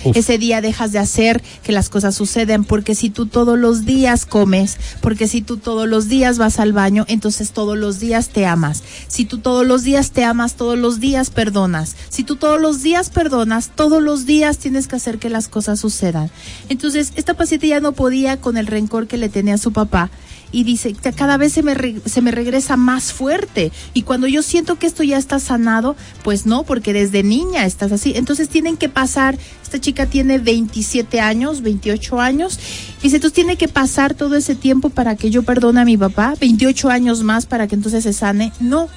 Ese 0.04 0.38
día 0.38 0.62
dejas 0.62 0.92
de 0.92 1.00
hacer 1.00 1.42
que 1.64 1.72
las 1.72 1.90
cosas 1.90 2.16
sucedan, 2.16 2.64
porque 2.64 2.96
si 2.96 3.10
tú 3.10 3.26
todos 3.26 3.58
los 3.58 3.86
días 3.86 4.26
comes, 4.26 4.78
porque 5.02 5.28
si 5.28 5.42
tú 5.42 5.58
todos 5.58 5.88
los 5.88 6.08
días 6.08 6.38
vas 6.38 6.60
al 6.60 6.74
baño, 6.74 7.06
entonces 7.08 7.52
todos 7.52 7.78
los 7.78 8.00
días 8.00 8.30
te 8.30 8.46
amas. 8.46 8.84
Si 9.08 9.26
tú 9.26 9.40
todos 9.40 9.66
los 9.66 9.84
días 9.84 10.12
te 10.12 10.24
amas, 10.24 10.56
todos 10.56 10.78
los 10.78 11.00
días 11.00 11.30
perdonas. 11.30 11.96
Si 12.10 12.24
tú 12.24 12.36
todos 12.36 12.60
los 12.60 12.82
días 12.82 13.10
perdonas, 13.10 13.72
todos 13.76 14.02
los 14.02 14.26
días 14.26 14.58
tienes 14.58 14.88
que 14.88 14.96
hacer 14.96 15.20
que 15.20 15.30
las 15.30 15.48
cosas 15.48 15.80
sucedan. 15.80 16.30
Entonces, 16.70 17.14
esta 17.16 17.34
paciente 17.34 17.68
ya 17.68 17.80
no 17.80 17.92
podía 17.92 18.38
con 18.38 18.58
el 18.58 18.68
rencor 18.68 19.08
que 19.08 19.18
le 19.18 19.30
tenía 19.30 19.56
a 19.56 19.60
su 19.60 19.72
papá 19.72 20.10
y 20.52 20.64
dice, 20.64 20.94
"Ca- 20.94 21.12
cada 21.12 21.38
vez 21.38 21.54
se 21.54 21.64
me, 21.64 21.76
se 22.06 22.22
me 22.22 22.32
regresa 22.32 22.78
más 22.78 23.14
fuerte. 23.14 23.72
Y 23.94 24.04
cuando 24.04 24.28
yo 24.28 24.42
siento 24.44 24.76
que 24.78 24.88
esto 24.88 25.04
ya 25.04 25.18
está 25.18 25.40
sanado, 25.40 25.96
pues 26.24 26.46
no, 26.46 26.64
porque 26.64 26.94
desde 26.94 27.24
niña 27.24 27.66
estás 27.66 27.92
así. 27.92 28.14
Entonces 28.16 28.50
tienen 28.50 28.78
que 28.78 28.90
pasar, 28.90 29.38
esta 29.64 29.80
chica 29.80 30.06
tiene 30.06 30.40
27 30.40 31.20
años, 31.22 31.62
28 31.62 32.20
años, 32.20 32.60
y 33.00 33.04
dice, 33.04 33.16
entonces 33.18 33.34
tiene 33.36 33.56
que 33.56 33.68
pasar 33.68 34.14
todo 34.14 34.36
ese 34.36 34.56
tiempo 34.56 34.90
para 34.90 35.16
que 35.16 35.30
yo 35.30 35.44
perdone 35.44 35.80
a 35.82 35.86
mi 35.86 35.98
papá, 35.98 36.34
28 36.40 36.90
años 36.90 37.24
más 37.24 37.46
para 37.46 37.68
que 37.68 37.76
entonces 37.76 38.04
se 38.04 38.14
sane. 38.14 38.52
No, 38.60 38.90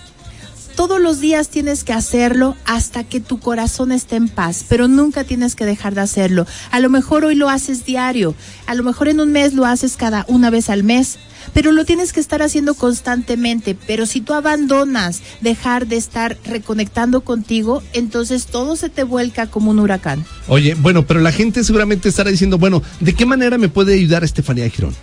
todos 0.74 1.00
los 1.00 1.20
días 1.20 1.48
tienes 1.48 1.84
que 1.84 1.92
hacerlo 1.92 2.56
hasta 2.64 3.04
que 3.04 3.20
tu 3.20 3.38
corazón 3.38 3.92
esté 3.92 4.16
en 4.16 4.28
paz, 4.28 4.64
pero 4.68 4.88
nunca 4.88 5.24
tienes 5.24 5.54
que 5.54 5.64
dejar 5.64 5.94
de 5.94 6.02
hacerlo. 6.02 6.46
A 6.70 6.80
lo 6.80 6.90
mejor 6.90 7.24
hoy 7.24 7.34
lo 7.34 7.48
haces 7.48 7.84
diario, 7.84 8.34
a 8.66 8.74
lo 8.74 8.82
mejor 8.82 9.08
en 9.08 9.20
un 9.20 9.32
mes 9.32 9.54
lo 9.54 9.64
haces 9.64 9.96
cada 9.96 10.24
una 10.28 10.50
vez 10.50 10.70
al 10.70 10.82
mes, 10.82 11.18
pero 11.52 11.72
lo 11.72 11.84
tienes 11.84 12.12
que 12.12 12.20
estar 12.20 12.42
haciendo 12.42 12.74
constantemente. 12.74 13.76
Pero 13.86 14.06
si 14.06 14.20
tú 14.20 14.32
abandonas 14.32 15.22
dejar 15.40 15.86
de 15.86 15.96
estar 15.96 16.38
reconectando 16.44 17.22
contigo, 17.22 17.82
entonces 17.92 18.46
todo 18.46 18.76
se 18.76 18.88
te 18.88 19.04
vuelca 19.04 19.46
como 19.46 19.70
un 19.70 19.78
huracán. 19.78 20.24
Oye, 20.48 20.74
bueno, 20.74 21.06
pero 21.06 21.20
la 21.20 21.32
gente 21.32 21.64
seguramente 21.64 22.08
estará 22.08 22.30
diciendo, 22.30 22.58
bueno, 22.58 22.82
¿de 23.00 23.14
qué 23.14 23.26
manera 23.26 23.58
me 23.58 23.68
puede 23.68 23.94
ayudar 23.94 24.24
Estefanía 24.24 24.68
Girón? 24.68 24.94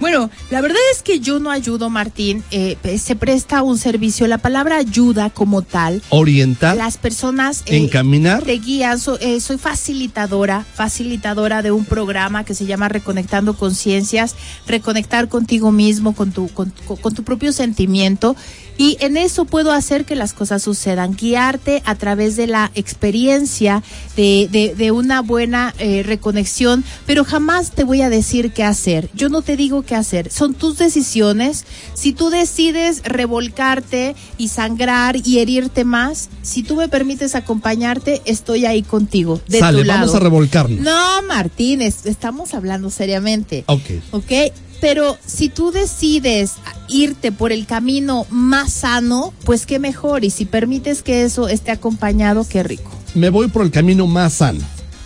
Bueno, 0.00 0.30
la 0.50 0.60
verdad 0.62 0.78
es 0.94 1.02
que 1.02 1.20
yo 1.20 1.38
no 1.40 1.50
ayudo, 1.50 1.90
Martín. 1.90 2.42
eh, 2.50 2.76
se 2.98 3.16
presta 3.16 3.62
un 3.62 3.76
servicio. 3.78 4.26
La 4.26 4.38
palabra 4.38 4.78
ayuda 4.78 5.28
como 5.30 5.60
tal 5.62 6.02
Orientar, 6.08 6.76
las 6.76 6.96
personas 6.96 7.62
eh, 7.66 7.76
encaminar. 7.76 8.42
te 8.42 8.58
guían. 8.58 8.98
So- 8.98 9.18
eh, 9.20 9.40
soy 9.40 9.58
facilitadora, 9.58 10.64
facilitadora 10.74 11.60
de 11.62 11.70
un 11.70 11.84
programa 11.84 12.44
que 12.44 12.54
se 12.54 12.64
llama 12.66 12.88
Reconectando 12.88 13.54
Conciencias, 13.54 14.36
reconectar 14.66 15.28
contigo 15.28 15.70
mismo, 15.70 16.14
con 16.14 16.32
tu, 16.32 16.48
con, 16.48 16.72
con- 16.86 16.96
con 16.96 17.14
tu 17.14 17.22
propio 17.22 17.52
sentimiento. 17.52 18.36
Y 18.80 18.96
en 19.00 19.18
eso 19.18 19.44
puedo 19.44 19.72
hacer 19.72 20.06
que 20.06 20.14
las 20.14 20.32
cosas 20.32 20.62
sucedan, 20.62 21.14
guiarte 21.14 21.82
a 21.84 21.96
través 21.96 22.34
de 22.36 22.46
la 22.46 22.70
experiencia 22.74 23.82
de, 24.16 24.48
de- 24.50 24.74
de 24.74 24.90
una 24.90 25.20
buena 25.20 25.74
eh, 25.78 26.02
reconexión, 26.02 26.82
pero 27.04 27.24
jamás 27.26 27.72
te 27.72 27.84
voy 27.84 28.00
a 28.00 28.08
decir 28.08 28.52
qué 28.52 28.64
hacer. 28.64 29.10
Yo 29.12 29.28
no 29.28 29.42
te 29.42 29.58
digo 29.58 29.82
qué 29.82 29.96
hacer, 29.96 30.30
son 30.32 30.54
tus 30.54 30.78
decisiones. 30.78 31.66
Si 31.92 32.14
tú 32.14 32.30
decides 32.30 33.02
revolcarte 33.04 34.16
y 34.38 34.48
sangrar 34.48 35.16
y 35.26 35.40
herirte 35.40 35.84
más, 35.84 36.30
si 36.40 36.62
tú 36.62 36.76
me 36.76 36.88
permites 36.88 37.34
acompañarte, 37.34 38.22
estoy 38.24 38.64
ahí 38.64 38.82
contigo. 38.82 39.42
De 39.46 39.58
Sale, 39.58 39.80
tu 39.82 39.84
lado. 39.84 40.00
vamos 40.00 40.14
a 40.14 40.20
revolcarnos. 40.20 40.80
No, 40.80 41.22
Martín, 41.28 41.82
es- 41.82 42.06
estamos 42.06 42.54
hablando 42.54 42.88
seriamente. 42.88 43.64
Ok. 43.66 43.82
¿ok? 44.12 44.32
Pero 44.80 45.18
si 45.24 45.48
tú 45.48 45.70
decides 45.72 46.54
irte 46.88 47.32
por 47.32 47.52
el 47.52 47.66
camino 47.66 48.26
más 48.30 48.72
sano, 48.72 49.32
pues 49.44 49.66
qué 49.66 49.78
mejor. 49.78 50.24
Y 50.24 50.30
si 50.30 50.44
permites 50.44 51.02
que 51.02 51.24
eso 51.24 51.48
esté 51.48 51.70
acompañado, 51.70 52.46
qué 52.48 52.62
rico. 52.62 52.90
Me 53.14 53.30
voy 53.30 53.48
por 53.48 53.62
el 53.62 53.70
camino 53.70 54.06
más 54.06 54.34
sano. 54.34 54.60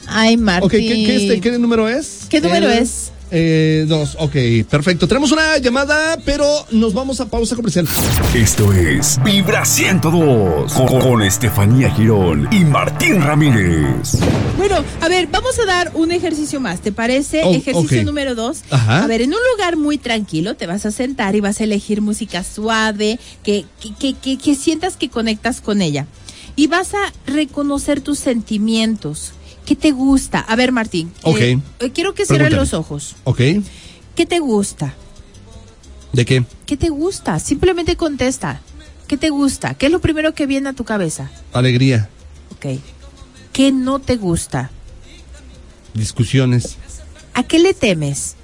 Ay, 0.07 0.37
Martín. 0.37 0.67
Ok, 0.67 0.73
¿qué, 0.73 0.87
qué, 0.87 1.17
este, 1.17 1.41
¿qué 1.41 1.59
número 1.59 1.89
es? 1.89 2.27
¿Qué 2.29 2.41
número 2.41 2.71
El 2.71 2.79
es? 2.79 3.11
Eh, 3.31 3.85
dos, 3.89 4.17
ok, 4.21 4.35
perfecto. 4.69 5.09
Tenemos 5.09 5.33
una 5.33 5.59
llamada, 5.59 6.19
pero 6.25 6.47
nos 6.71 6.95
vamos 6.95 7.21
a 7.21 7.27
pausa 7.27 7.57
comercial. 7.57 7.89
Esto 8.35 8.73
es 8.73 9.19
Vibra 9.25 9.65
102 9.65 10.73
con, 10.73 11.01
con 11.01 11.23
Estefanía 11.23 11.91
Girón 11.91 12.49
y 12.53 12.61
Martín 12.65 13.21
Ramírez. 13.23 14.19
Bueno, 14.57 14.77
a 15.01 15.09
ver, 15.09 15.27
vamos 15.33 15.59
a 15.59 15.65
dar 15.67 15.91
un 15.95 16.13
ejercicio 16.13 16.61
más, 16.61 16.81
¿te 16.81 16.93
parece? 16.93 17.43
Oh, 17.45 17.53
ejercicio 17.55 18.05
número 18.05 18.35
dos. 18.35 18.63
Ajá. 18.71 19.03
A 19.03 19.07
ver, 19.09 19.23
en 19.23 19.31
un 19.31 19.41
lugar 19.53 19.77
muy 19.77 19.99
tranquilo 19.99 20.55
te 20.55 20.67
vas 20.67 20.87
a 20.87 20.91
sentar 20.93 21.35
y 21.35 21.41
vas 21.41 21.61
a 21.61 21.65
elegir 21.65 22.01
música 22.03 22.45
suave, 22.45 23.19
que, 23.43 23.65
que, 23.81 23.95
que, 23.95 24.15
que- 24.15 24.39
que 24.39 24.55
sientas 24.55 24.97
que 24.97 25.09
conectas 25.09 25.61
con 25.61 25.83
ella. 25.83 26.07
Y 26.57 26.69
vas 26.69 26.95
a 26.95 27.13
reconocer 27.27 28.01
tus 28.01 28.19
sentimientos. 28.21 29.33
¿Qué 29.65 29.77
te 29.77 29.93
gusta? 29.93 30.41
A 30.41 30.57
ver, 30.57 30.73
Martín. 30.73 31.11
Ok. 31.23 31.39
eh, 31.41 31.59
eh, 31.81 31.91
quiero 31.93 32.15
que 32.15 32.27
cierres 32.27 32.53
los 32.53 32.75
ojos. 32.75 33.17
Ok, 33.25 33.41
¿Qué 34.15 34.27
te 34.27 34.39
gusta? 34.39 34.95
¿de 36.13 36.25
qué? 36.25 36.45
¿Qué 36.67 36.77
te 36.77 36.91
gusta? 36.91 37.39
Simplemente 37.41 37.97
contesta. 37.97 38.61
¿Qué 39.09 39.17
te 39.17 39.31
gusta? 39.31 39.75
¿Qué 39.75 39.87
es 39.87 39.93
lo 39.93 40.01
primero 40.01 40.33
que 40.35 40.47
viene 40.47 40.69
a 40.69 40.73
tu 40.73 40.85
cabeza? 40.85 41.31
Alegría, 41.53 42.09
Ok. 42.53 42.79
¿Qué 43.53 43.73
no 43.73 43.99
te 44.01 44.17
gusta? 44.17 44.71
discusiones. 45.95 46.77
¿A 47.35 47.43
qué 47.45 47.59
le 47.59 47.73
temes? 47.75 48.35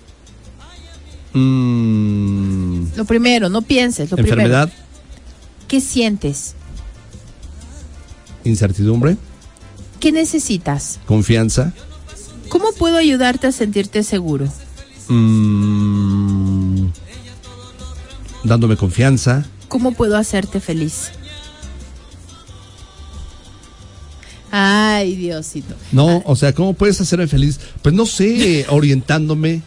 Mm, 1.32 2.96
Lo 2.96 3.04
primero, 3.04 3.48
no 3.48 3.62
pienses. 3.62 4.10
Lo 4.10 4.18
enfermedad, 4.18 4.68
primero. 4.68 4.86
¿Qué 5.68 5.80
sientes? 5.80 6.54
incertidumbre, 8.44 9.16
¿Qué 10.00 10.12
necesitas? 10.12 10.98
confianza. 11.06 11.72
¿Cómo 12.48 12.72
puedo 12.72 12.96
ayudarte 12.96 13.46
a 13.46 13.52
sentirte 13.52 14.02
seguro? 14.02 14.48
mm, 15.08 16.86
dándome 18.44 18.76
confianza. 18.76 19.44
¿Cómo 19.68 19.92
puedo 19.92 20.16
hacerte 20.16 20.58
feliz? 20.60 21.10
Ay, 24.50 25.14
Diosito. 25.16 25.74
No, 25.92 26.22
o 26.24 26.34
sea, 26.34 26.52
¿cómo 26.52 26.72
puedes 26.74 27.00
hacerme 27.00 27.28
feliz? 27.28 27.60
Pues 27.82 27.94
no 27.94 28.04
sé, 28.06 28.66
orientándome. 28.68 29.62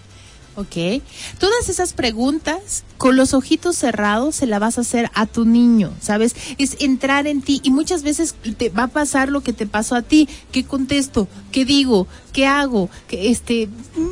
Ok. 0.56 1.02
Todas 1.40 1.68
esas 1.70 1.94
preguntas, 1.94 2.84
con 2.98 3.16
los 3.16 3.34
ojitos 3.34 3.76
cerrados, 3.76 4.36
se 4.36 4.46
la 4.46 4.60
vas 4.60 4.78
a 4.78 4.82
hacer 4.82 5.10
a 5.16 5.26
tu 5.26 5.46
niño, 5.46 5.92
¿sabes? 6.00 6.36
Es 6.60 6.78
entrar 6.80 7.26
en 7.26 7.42
ti 7.42 7.60
y 7.64 7.72
muchas 7.72 8.04
veces 8.04 8.36
te 8.58 8.70
va 8.70 8.84
a 8.84 8.88
pasar 8.88 9.30
lo 9.30 9.42
que 9.42 9.52
te 9.54 9.66
pasó 9.66 9.96
a 9.96 10.04
ti. 10.04 10.30
¿Qué 10.52 10.64
contesto? 10.64 11.28
¿Qué 11.52 11.66
digo? 11.66 12.08
¿Qué 12.34 12.46
hago? 12.46 12.90
Que 13.08 13.32
este, 13.32 13.68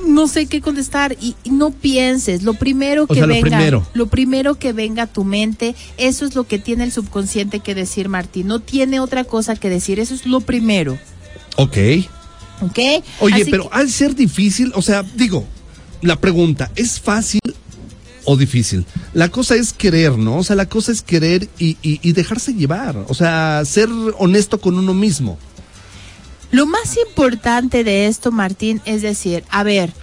no 0.08 0.28
sé 0.28 0.48
qué 0.48 0.62
contestar 0.62 1.16
y, 1.22 1.36
y 1.44 1.52
no 1.52 1.70
pienses. 1.70 2.42
Lo 2.42 2.56
primero 2.56 3.04
O 3.04 3.08
que 3.08 3.16
sea, 3.16 3.28
lo 3.28 3.34
venga, 3.34 3.50
primero. 3.58 3.88
lo 3.94 4.08
primero 4.08 4.56
que 4.58 4.74
venga 4.74 5.04
a 5.04 5.08
tu 5.08 5.24
mente, 5.24 5.76
eso 5.98 6.26
es 6.26 6.34
lo 6.34 6.46
que 6.48 6.58
tiene 6.58 6.84
el 6.86 6.92
subconsciente 6.92 7.60
que 7.60 7.76
decir, 7.76 8.10
Martín. 8.10 8.48
No 8.48 8.60
tiene 8.60 9.00
otra 9.00 9.26
cosa 9.26 9.56
que 9.56 9.70
decir. 9.70 10.00
Eso 10.00 10.16
es 10.16 10.26
lo 10.26 10.42
primero, 10.42 10.98
Ok. 11.58 11.78
¿ok? 12.62 12.80
Oye, 13.20 13.42
Así 13.42 13.52
pero 13.52 13.70
que- 13.70 13.76
al 13.76 13.90
ser 13.90 14.16
difícil, 14.16 14.72
o 14.76 14.82
sea, 14.82 15.04
digo, 15.16 15.46
la 16.02 16.16
pregunta, 16.20 16.72
¿es 16.76 17.00
fácil 17.00 17.40
o 18.26 18.38
difícil? 18.38 18.86
La 19.14 19.30
cosa 19.30 19.56
es 19.56 19.74
querer, 19.74 20.18
¿no? 20.18 20.38
O 20.38 20.44
sea, 20.44 20.56
la 20.56 20.68
cosa 20.68 20.92
es 20.92 21.02
querer 21.02 21.50
y, 21.60 21.78
y- 21.82 22.12
dejarse 22.14 22.54
llevar. 22.54 22.96
O 23.08 23.14
sea, 23.14 23.64
ser 23.66 23.90
honesto 24.18 24.60
con 24.62 24.78
uno 24.78 24.94
mismo. 24.94 25.38
Lo 26.52 26.66
más 26.66 26.98
importante 27.08 27.84
de 27.84 28.08
esto, 28.08 28.32
Martín, 28.32 28.82
es 28.86 29.02
decir, 29.02 29.44
a 29.50 29.64
ver, 29.64 29.94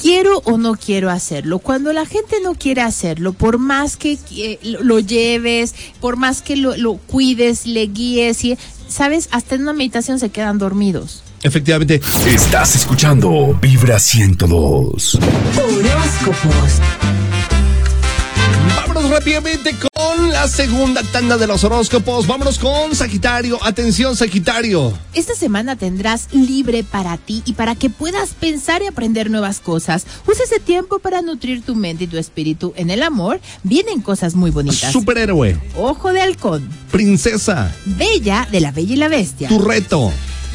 quiero 0.00 0.38
o 0.44 0.58
no 0.58 0.74
quiero 0.74 1.10
hacerlo. 1.10 1.60
Cuando 1.60 1.92
la 1.92 2.06
gente 2.06 2.36
no 2.42 2.54
quiere 2.54 2.80
hacerlo, 2.82 3.32
por 3.32 3.58
más 3.58 3.96
que 3.96 4.58
lo, 4.62 4.82
lo 4.82 4.98
lleves, 4.98 5.74
por 6.00 6.16
más 6.16 6.42
que 6.42 6.56
lo, 6.56 6.76
lo 6.76 6.94
cuides, 6.96 7.66
le 7.66 7.86
guíes, 7.86 8.44
y, 8.44 8.58
sabes, 8.88 9.28
hasta 9.30 9.54
en 9.54 9.62
una 9.62 9.72
meditación 9.74 10.18
se 10.18 10.30
quedan 10.30 10.58
dormidos. 10.58 11.22
Efectivamente. 11.42 12.00
Estás 12.26 12.76
escuchando 12.76 13.58
Vibra 13.60 13.98
102. 13.98 15.18
Horóscopos. 15.56 16.80
Vámonos 18.76 19.10
rápidamente 19.10 19.74
con 19.92 20.30
la 20.30 20.46
segunda 20.46 21.02
tanda 21.02 21.36
de 21.36 21.46
los 21.46 21.64
horóscopos. 21.64 22.26
Vámonos 22.26 22.58
con 22.58 22.94
Sagitario. 22.94 23.58
Atención, 23.62 24.16
Sagitario. 24.16 24.92
Esta 25.14 25.34
semana 25.34 25.76
tendrás 25.76 26.28
libre 26.32 26.84
para 26.84 27.16
ti 27.16 27.42
y 27.44 27.54
para 27.54 27.74
que 27.74 27.90
puedas 27.90 28.30
pensar 28.30 28.82
y 28.82 28.86
aprender 28.86 29.30
nuevas 29.30 29.60
cosas. 29.60 30.06
Usa 30.26 30.44
ese 30.44 30.60
tiempo 30.60 30.98
para 31.00 31.22
nutrir 31.22 31.62
tu 31.62 31.74
mente 31.74 32.04
y 32.04 32.06
tu 32.06 32.18
espíritu. 32.18 32.72
En 32.76 32.90
el 32.90 33.02
amor 33.02 33.40
vienen 33.62 34.00
cosas 34.00 34.34
muy 34.34 34.50
bonitas. 34.50 34.92
Superhéroe. 34.92 35.58
Ojo 35.76 36.12
de 36.12 36.20
halcón, 36.20 36.68
Princesa. 36.90 37.74
bella 37.84 38.46
de 38.50 38.60
la 38.60 38.70
bella 38.72 38.92
y 38.92 38.96
la 38.96 39.08
bestia. 39.08 39.48
Tu 39.48 39.58
reto. 39.58 40.12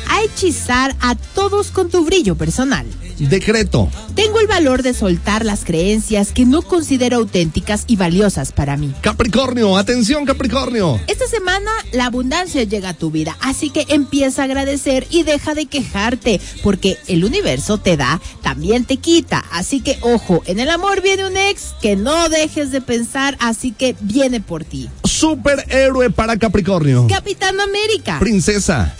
A 0.10 0.24
hechizar 0.24 0.96
a 1.02 1.16
todos 1.16 1.72
con 1.72 1.90
tu 1.90 2.06
brillo 2.06 2.36
personal. 2.36 2.86
Decreto. 3.20 3.90
Tengo 4.16 4.40
el 4.40 4.48
valor 4.48 4.84
de 4.84 4.94
soltar 4.94 5.44
las 5.44 5.66
creencias 5.66 6.32
que 6.32 6.46
no 6.46 6.62
considero 6.62 7.18
auténticas 7.18 7.84
y 7.88 7.96
valiosas 7.96 8.52
para 8.52 8.78
mí. 8.78 8.94
Capricornio. 9.02 9.78
Atención, 9.78 10.26
Capricornio. 10.26 11.00
Esta 11.08 11.28
semana 11.28 11.72
la 11.92 12.06
abundancia 12.06 12.64
llega 12.64 12.90
a 12.90 12.94
tu 12.94 13.10
vida, 13.10 13.36
así 13.42 13.70
que 13.70 13.86
empieza 13.90 14.42
a 14.42 14.46
agradecer 14.46 15.08
y 15.10 15.24
deja 15.24 15.56
de 15.56 15.66
quejarte, 15.66 16.40
porque 16.64 16.98
el 17.08 17.26
universo 17.26 17.78
te 17.80 17.98
da, 17.98 18.22
también 18.44 18.86
te 18.86 18.98
quita. 18.98 19.44
Así 19.52 19.82
que 19.82 19.98
ojo, 20.02 20.44
en 20.46 20.60
el 20.60 20.70
amor 20.70 21.02
viene 21.02 21.26
un 21.28 21.38
ex 21.38 21.74
que 21.82 21.96
no 21.96 22.30
dejes 22.30 22.72
de 22.72 22.82
pensar, 22.82 23.36
así 23.40 23.72
que 23.72 23.96
viene 24.02 24.42
por 24.42 24.64
ti. 24.64 24.90
Superhéroe 25.04 26.10
para 26.12 26.38
Capricornio. 26.38 27.08
Capitán 27.08 27.60
América, 27.60 28.20
Princesa. 28.20 28.96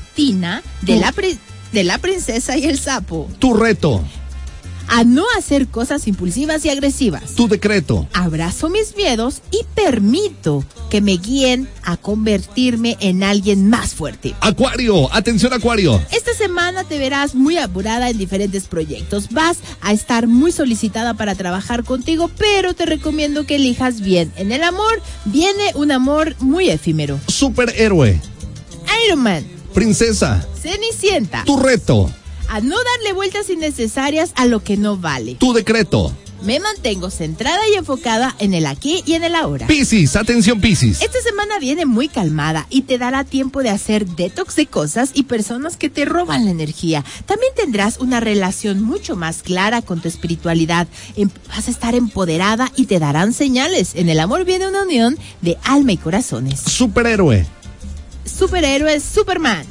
De 0.82 0.96
la, 0.98 1.14
de 1.72 1.84
la 1.84 1.98
princesa 2.00 2.58
y 2.58 2.66
el 2.66 2.80
sapo. 2.80 3.30
Tu 3.38 3.54
reto. 3.54 4.04
a 4.90 5.04
no 5.04 5.26
hacer 5.38 5.68
cosas 5.68 6.08
impulsivas 6.08 6.66
y 6.66 6.70
agresivas. 6.70 7.36
Tu 7.36 7.48
decreto. 7.48 8.08
Abrazo 8.14 8.70
mis 8.70 8.96
miedos 8.96 9.42
y 9.52 9.60
permito 9.76 10.64
que 10.90 11.02
me 11.02 11.18
guíen 11.18 11.68
a 11.84 11.98
convertirme 11.98 12.96
en 13.02 13.22
alguien 13.22 13.70
más 13.70 13.94
fuerte. 13.94 14.34
Acuario. 14.40 15.14
Atención, 15.14 15.52
Acuario. 15.54 16.02
Esta 16.12 16.34
semana 16.34 16.84
te 16.86 16.98
verás 16.98 17.36
muy 17.36 17.58
apurada 17.58 18.10
en 18.10 18.18
diferentes 18.18 18.64
proyectos. 18.68 19.30
Vas 19.32 19.58
a 19.82 19.92
estar 19.94 20.26
muy 20.28 20.52
solicitada 20.54 21.14
para 21.14 21.36
trabajar 21.36 21.84
contigo, 21.84 22.32
pero 22.38 22.74
te 22.74 22.86
recomiendo 22.86 23.46
que 23.46 23.58
elijas 23.58 24.00
bien. 24.02 24.32
En 24.38 24.52
el 24.54 24.64
amor 24.64 25.02
viene 25.26 25.74
un 25.76 25.92
amor 25.92 26.36
muy 26.40 26.70
efímero. 26.70 27.20
Superhéroe. 27.28 28.20
Iron 29.06 29.20
Man, 29.20 29.46
Princesa. 29.78 30.44
Cenicienta, 30.60 31.44
Tu 31.46 31.56
reto. 31.60 32.10
a 32.50 32.62
no 32.62 32.76
darle 32.96 33.14
vueltas 33.14 33.48
innecesarias 33.52 34.32
a 34.36 34.48
lo 34.48 34.64
que 34.64 34.76
no 34.76 34.98
vale. 34.98 35.36
Tu 35.36 35.54
decreto. 35.54 36.12
Me 36.42 36.60
mantengo 36.60 37.12
centrada 37.12 37.60
y 37.72 37.76
enfocada 37.78 38.36
en 38.40 38.56
el 38.56 38.66
aquí 38.66 39.04
y 39.06 39.14
en 39.14 39.24
el 39.24 39.36
ahora. 39.36 39.68
Piscis. 39.68 40.16
Atención, 40.16 40.60
Piscis. 40.62 41.02
Esta 41.02 41.22
semana 41.22 41.60
viene 41.60 41.86
muy 41.86 42.08
calmada 42.08 42.66
y 42.72 42.84
te 42.84 42.98
dará 42.98 43.24
tiempo 43.24 43.62
de 43.62 43.70
hacer 43.70 44.08
detox 44.08 44.56
de 44.56 44.66
cosas 44.66 45.12
y 45.14 45.24
personas 45.24 45.78
que 45.78 45.90
te 45.90 46.06
roban 46.06 46.46
la 46.46 46.52
energía. 46.52 47.04
También 47.28 47.52
tendrás 47.56 48.00
una 48.00 48.20
relación 48.20 48.82
mucho 48.82 49.16
más 49.16 49.44
clara 49.44 49.84
con 49.84 50.00
tu 50.02 50.08
espiritualidad. 50.08 50.88
Em- 51.16 51.30
Vas 51.50 51.68
a 51.68 51.72
estar 51.72 51.94
empoderada 51.96 52.72
y 52.76 52.86
te 52.88 52.98
darán 53.00 53.32
señales. 53.34 53.92
En 53.94 54.10
el 54.10 54.20
amor 54.20 54.44
viene 54.44 54.68
una 54.68 54.82
unión 54.84 55.18
de 55.42 55.58
alma 55.64 55.92
y 55.94 55.98
corazones. 55.98 56.60
Superhéroe. 56.62 57.46
Superhéroe 58.28 59.00
Superman. 59.00 59.66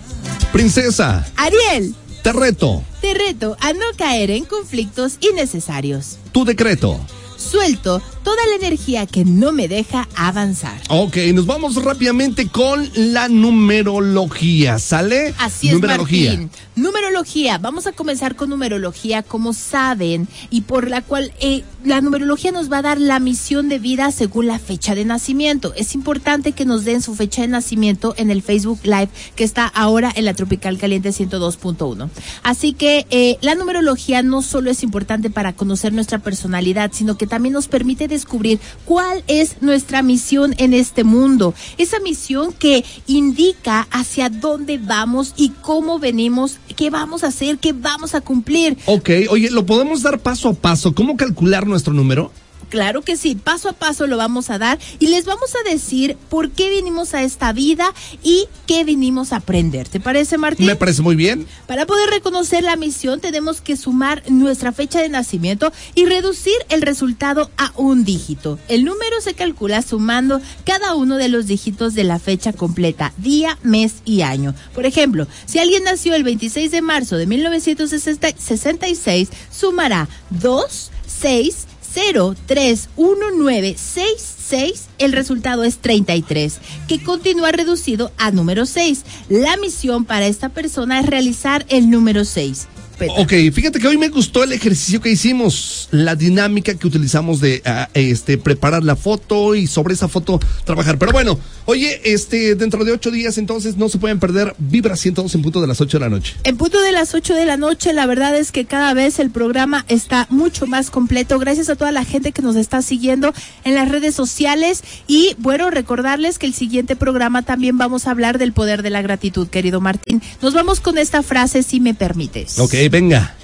Princesa. 0.53 1.27
Ariel, 1.37 1.95
Te 2.23 2.33
reto. 2.33 2.83
te 3.01 3.15
reto 3.15 3.57
a 3.61 3.73
no 3.73 3.85
caer 3.97 4.31
en 4.31 4.45
conflictos 4.45 5.19
innecesarios. 5.21 6.19
Tu 6.33 6.45
decreto. 6.45 6.99
Suelto 7.37 8.01
toda 8.27 8.45
la 8.49 8.57
energía 8.57 9.07
que 9.07 9.25
no 9.25 9.53
me 9.53 9.69
deja 9.69 10.09
avanzar. 10.17 10.81
Ok, 10.89 11.17
nos 11.33 11.47
vamos 11.47 11.77
rápidamente 11.77 12.49
con 12.49 12.91
la 12.97 13.29
numerología. 13.29 14.81
¿Sale? 14.81 15.33
Así 15.39 15.69
es, 15.69 15.75
numerología. 15.75 16.31
Martín. 16.31 16.51
Numerología. 16.75 17.59
Vamos 17.59 17.87
a 17.87 17.93
comenzar 17.93 18.35
con 18.35 18.51
numerología, 18.51 19.23
como 19.23 19.53
saben, 19.53 20.27
y 20.51 20.63
por 20.63 20.91
la 20.91 21.03
cual 21.03 21.33
eh, 21.41 21.63
la 21.85 22.01
numerología 22.01 22.51
nos 22.51 22.71
va 22.71 22.79
a 22.79 22.83
dar 22.83 23.01
la 23.01 23.21
misión 23.21 23.69
de 23.69 23.79
vida 23.79 24.11
según 24.11 24.49
la 24.49 24.59
fecha 24.59 24.97
de 24.97 25.05
nacimiento. 25.05 25.73
Es 25.77 25.95
importante 25.95 26.51
que 26.51 26.65
nos 26.65 26.85
den 26.85 27.03
su 27.03 27.15
fecha 27.15 27.43
de 27.43 27.49
nacimiento 27.49 28.13
en 28.17 28.33
el 28.33 28.43
Facebook 28.43 28.81
Live 28.83 29.09
que 29.37 29.45
está 29.45 29.69
ahora 29.69 30.13
en 30.17 30.25
la 30.25 30.35
Tropical 30.35 30.79
Caliente 30.79 31.11
102.1. 31.11 32.11
Así 32.43 32.73
que 32.73 33.07
eh, 33.11 33.39
la 33.41 33.55
numerología 33.55 34.25
no 34.25 34.43
solo 34.43 34.69
es 34.69 34.83
importante 34.83 35.31
para 35.31 35.53
conocer 35.53 35.93
nuestra 35.93 36.19
personalidad, 36.19 36.91
sino 36.93 37.17
que 37.17 37.29
también 37.29 37.53
nos 37.53 37.69
permite 37.69 38.09
descubrir 38.17 38.59
cuál 38.85 39.23
es 39.27 39.63
nuestra 39.63 40.03
misión 40.03 40.55
en 40.59 40.73
este 40.75 41.05
mundo. 41.05 41.55
Esa 41.79 42.01
misión 42.01 42.53
que 42.53 42.85
indica 43.07 43.87
hacia 43.91 44.29
dónde 44.29 44.79
vamos 44.79 45.35
y 45.37 45.51
cómo 45.63 45.99
venimos, 45.99 46.59
qué 46.77 46.91
vamos 46.91 47.25
a 47.25 47.29
hacer, 47.29 47.59
qué 47.59 47.73
vamos 47.73 48.15
a 48.15 48.21
cumplir. 48.21 48.77
Ok, 48.87 49.11
oye, 49.31 49.51
¿lo 49.51 49.67
podemos 49.67 50.03
dar 50.03 50.19
paso 50.19 50.49
a 50.49 50.55
paso? 50.55 50.95
¿Cómo 50.95 51.17
calcular 51.17 51.67
nuestro 51.67 51.93
número? 51.93 52.33
Claro 52.69 53.03
que 53.03 53.17
sí, 53.17 53.37
paso 53.37 53.69
a 53.69 53.73
paso 53.73 54.07
lo 54.07 54.17
vamos 54.17 54.51
a 54.51 54.59
dar 54.59 54.79
y 54.99 55.07
les 55.07 55.25
vamos 55.25 55.55
a 55.55 55.71
decir 55.71 56.17
por 56.29 56.51
qué 56.51 56.71
vinimos 56.71 57.15
a 57.15 57.23
esta 57.23 57.53
vida 57.53 57.93
y 58.23 58.49
qué 58.67 58.85
vinimos 58.85 59.33
a 59.33 59.37
aprender. 59.37 59.89
¿Te 59.89 60.01
parece, 60.01 60.39
Martín? 60.39 60.67
Me 60.67 60.77
parece 60.77 61.03
muy 61.03 61.15
bien. 61.15 61.47
Para 61.67 61.87
poder 61.87 62.11
reconocer 62.11 62.65
la 62.65 62.77
misión 62.77 63.21
tenemos 63.21 63.61
que 63.61 63.77
sumar 63.77 64.23
nuestra 64.29 64.73
fecha 64.73 65.01
de 65.01 65.09
nacimiento 65.09 65.73
y 65.95 66.07
reducir 66.07 66.55
el 66.69 66.83
resultado 66.83 67.51
a 67.57 67.73
un 67.77 68.05
dígito. 68.05 68.59
El 68.69 68.85
número 68.85 69.21
se 69.21 69.35
calcula 69.35 69.83
sumando 69.83 70.41
cada 70.65 70.95
uno 70.95 71.17
de 71.17 71.29
los 71.29 71.47
dígitos 71.47 71.95
de 71.95 72.05
la 72.05 72.19
fecha 72.19 72.53
completa, 72.53 73.13
día, 73.17 73.59
mes 73.63 73.97
y 74.05 74.23
año. 74.23 74.55
Por 74.75 74.87
ejemplo, 74.87 75.27
si 75.47 75.59
alguien 75.59 75.85
nació 75.85 76.15
el 76.15 76.25
26 76.25 76.71
de 76.71 76.83
marzo 76.83 77.17
de 77.17 77.27
1966, 77.27 79.29
sumará 79.51 80.09
2, 80.31 80.91
6, 81.07 81.67
031966, 81.97 84.83
el 84.99 85.13
resultado 85.13 85.65
es 85.65 85.79
33, 85.79 86.61
que 86.87 87.03
continúa 87.03 87.51
reducido 87.53 88.13
a 88.19 88.31
número 88.31 88.67
6. 88.67 89.05
La 89.29 89.57
misión 89.57 90.05
para 90.05 90.27
esta 90.27 90.51
persona 90.51 91.01
es 91.01 91.07
realizar 91.07 91.65
el 91.69 91.91
número 91.91 92.25
6. 92.25 92.69
Ok, 92.99 93.33
fíjate 93.53 93.79
que 93.79 93.87
hoy 93.87 93.99
me 93.99 94.09
gustó 94.09 94.43
el 94.43 94.53
ejercicio 94.53 95.01
que 95.01 95.11
hicimos, 95.11 95.89
la 95.91 96.17
dinámica 96.17 96.75
que 96.75 96.87
utilizamos 96.87 97.41
de 97.41 97.63
uh, 97.67 97.91
este 97.93 98.39
preparar 98.39 98.85
la 98.85 98.97
foto 98.97 99.55
y 99.55 99.67
sobre 99.67 99.95
esa 99.95 100.09
foto 100.09 100.41
trabajar. 100.65 100.99
Pero 100.99 101.13
bueno, 101.13 101.39
oye, 101.67 102.01
este 102.05 102.55
dentro 102.55 102.85
de 102.85 102.93
ocho 102.93 103.11
días 103.11 103.37
entonces 103.37 103.77
no 103.77 103.91
se 103.91 103.99
pueden 103.99 104.19
perder 104.19 104.55
Vibra 104.59 104.97
102 104.97 105.35
en 105.35 105.43
punto 105.43 105.61
de 105.61 105.67
las 105.67 105.81
8 105.81 105.99
de 105.99 106.05
la 106.05 106.09
noche. 106.09 106.37
En 106.45 106.57
punto 106.57 106.81
de 106.81 106.93
las 106.93 107.15
8 107.15 107.35
de 107.35 107.45
la 107.45 107.59
noche, 107.59 107.93
la 107.93 108.07
verdad 108.07 108.35
es 108.37 108.51
que 108.51 108.65
cada 108.65 108.95
vez 108.95 109.19
el 109.19 109.31
programa 109.31 109.85
está 109.89 110.27
mucho 110.31 110.67
más 110.67 110.91
completo. 110.91 111.39
Gracias 111.39 111.69
a 111.69 111.77
toda 111.77 111.93
la 111.93 112.05
gente 112.05 112.33
que 112.33 112.41
nos 112.41 112.57
está 112.57 112.81
siguiendo 112.81 113.35
en 113.65 113.75
las 113.75 113.91
redes 113.91 114.15
sociales 114.15 114.83
y 115.07 115.35
bueno, 115.39 115.71
recordarles 115.71 116.39
que 116.39 116.47
el 116.47 116.55
siguiente 116.55 116.97
programa 116.97 117.43
también 117.43 117.77
vamos 117.77 118.07
a 118.07 118.13
hablar 118.13 118.39
del 118.39 118.55
poder 118.55 118.83
de 118.83 118.91
la 118.91 119.03
gratitud, 119.03 119.49
querido 119.49 119.83
Martín. 119.83 120.23
Nos 120.41 120.55
vamos 120.55 120.81
con 120.81 120.97
esta 120.97 121.23
frase, 121.23 121.63
si 121.63 121.81
me 121.81 121.93
permites. 121.93 122.59
Ok 122.59 122.86
venga. 122.89 123.35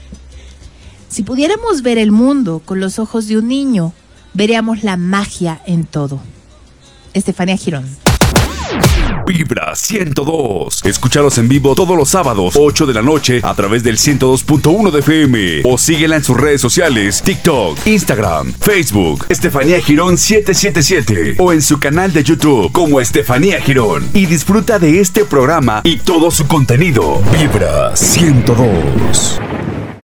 Si 1.09 1.23
pudiéramos 1.23 1.83
ver 1.83 1.99
el 1.99 2.11
mundo 2.11 2.63
con 2.65 2.81
los 2.81 2.99
ojos 2.99 3.29
de 3.29 3.39
un 3.39 3.49
niño, 3.49 3.93
veríamos 4.35 4.83
la 4.83 4.97
magia 4.97 5.61
en 5.67 5.85
todo. 5.85 6.21
Estefanía 7.13 7.57
Girón. 7.57 7.85
Vibra 9.27 9.75
102. 9.75 10.85
Escúchalos 10.85 11.39
en 11.39 11.49
vivo 11.49 11.75
todos 11.75 11.97
los 11.97 12.11
sábados, 12.11 12.55
8 12.57 12.87
de 12.87 12.95
la 12.95 13.03
noche, 13.03 13.41
a 13.43 13.55
través 13.55 13.83
del 13.83 13.99
102.1 13.99 14.91
de 14.91 14.99
FM. 15.01 15.63
O 15.65 15.79
síguela 15.79 16.17
en 16.17 16.25
sus 16.25 16.37
redes 16.37 16.61
sociales: 16.61 17.23
TikTok, 17.23 17.87
Instagram, 17.87 18.53
Facebook, 18.53 19.27
Estefanía 19.29 19.81
Girón 19.81 20.19
777. 20.19 21.37
O 21.39 21.53
en 21.53 21.63
su 21.63 21.79
canal 21.79 22.13
de 22.13 22.25
YouTube 22.25 22.71
como 22.73 23.01
Estefanía 23.01 23.61
Girón. 23.61 24.09
Y 24.15 24.27
disfruta 24.27 24.79
de 24.79 25.01
este 25.01 25.25
programa 25.25 25.81
y 25.85 25.99
todo 25.99 26.31
su 26.31 26.47
contenido. 26.47 27.23
Vibra 27.33 27.97
102. 27.97 29.41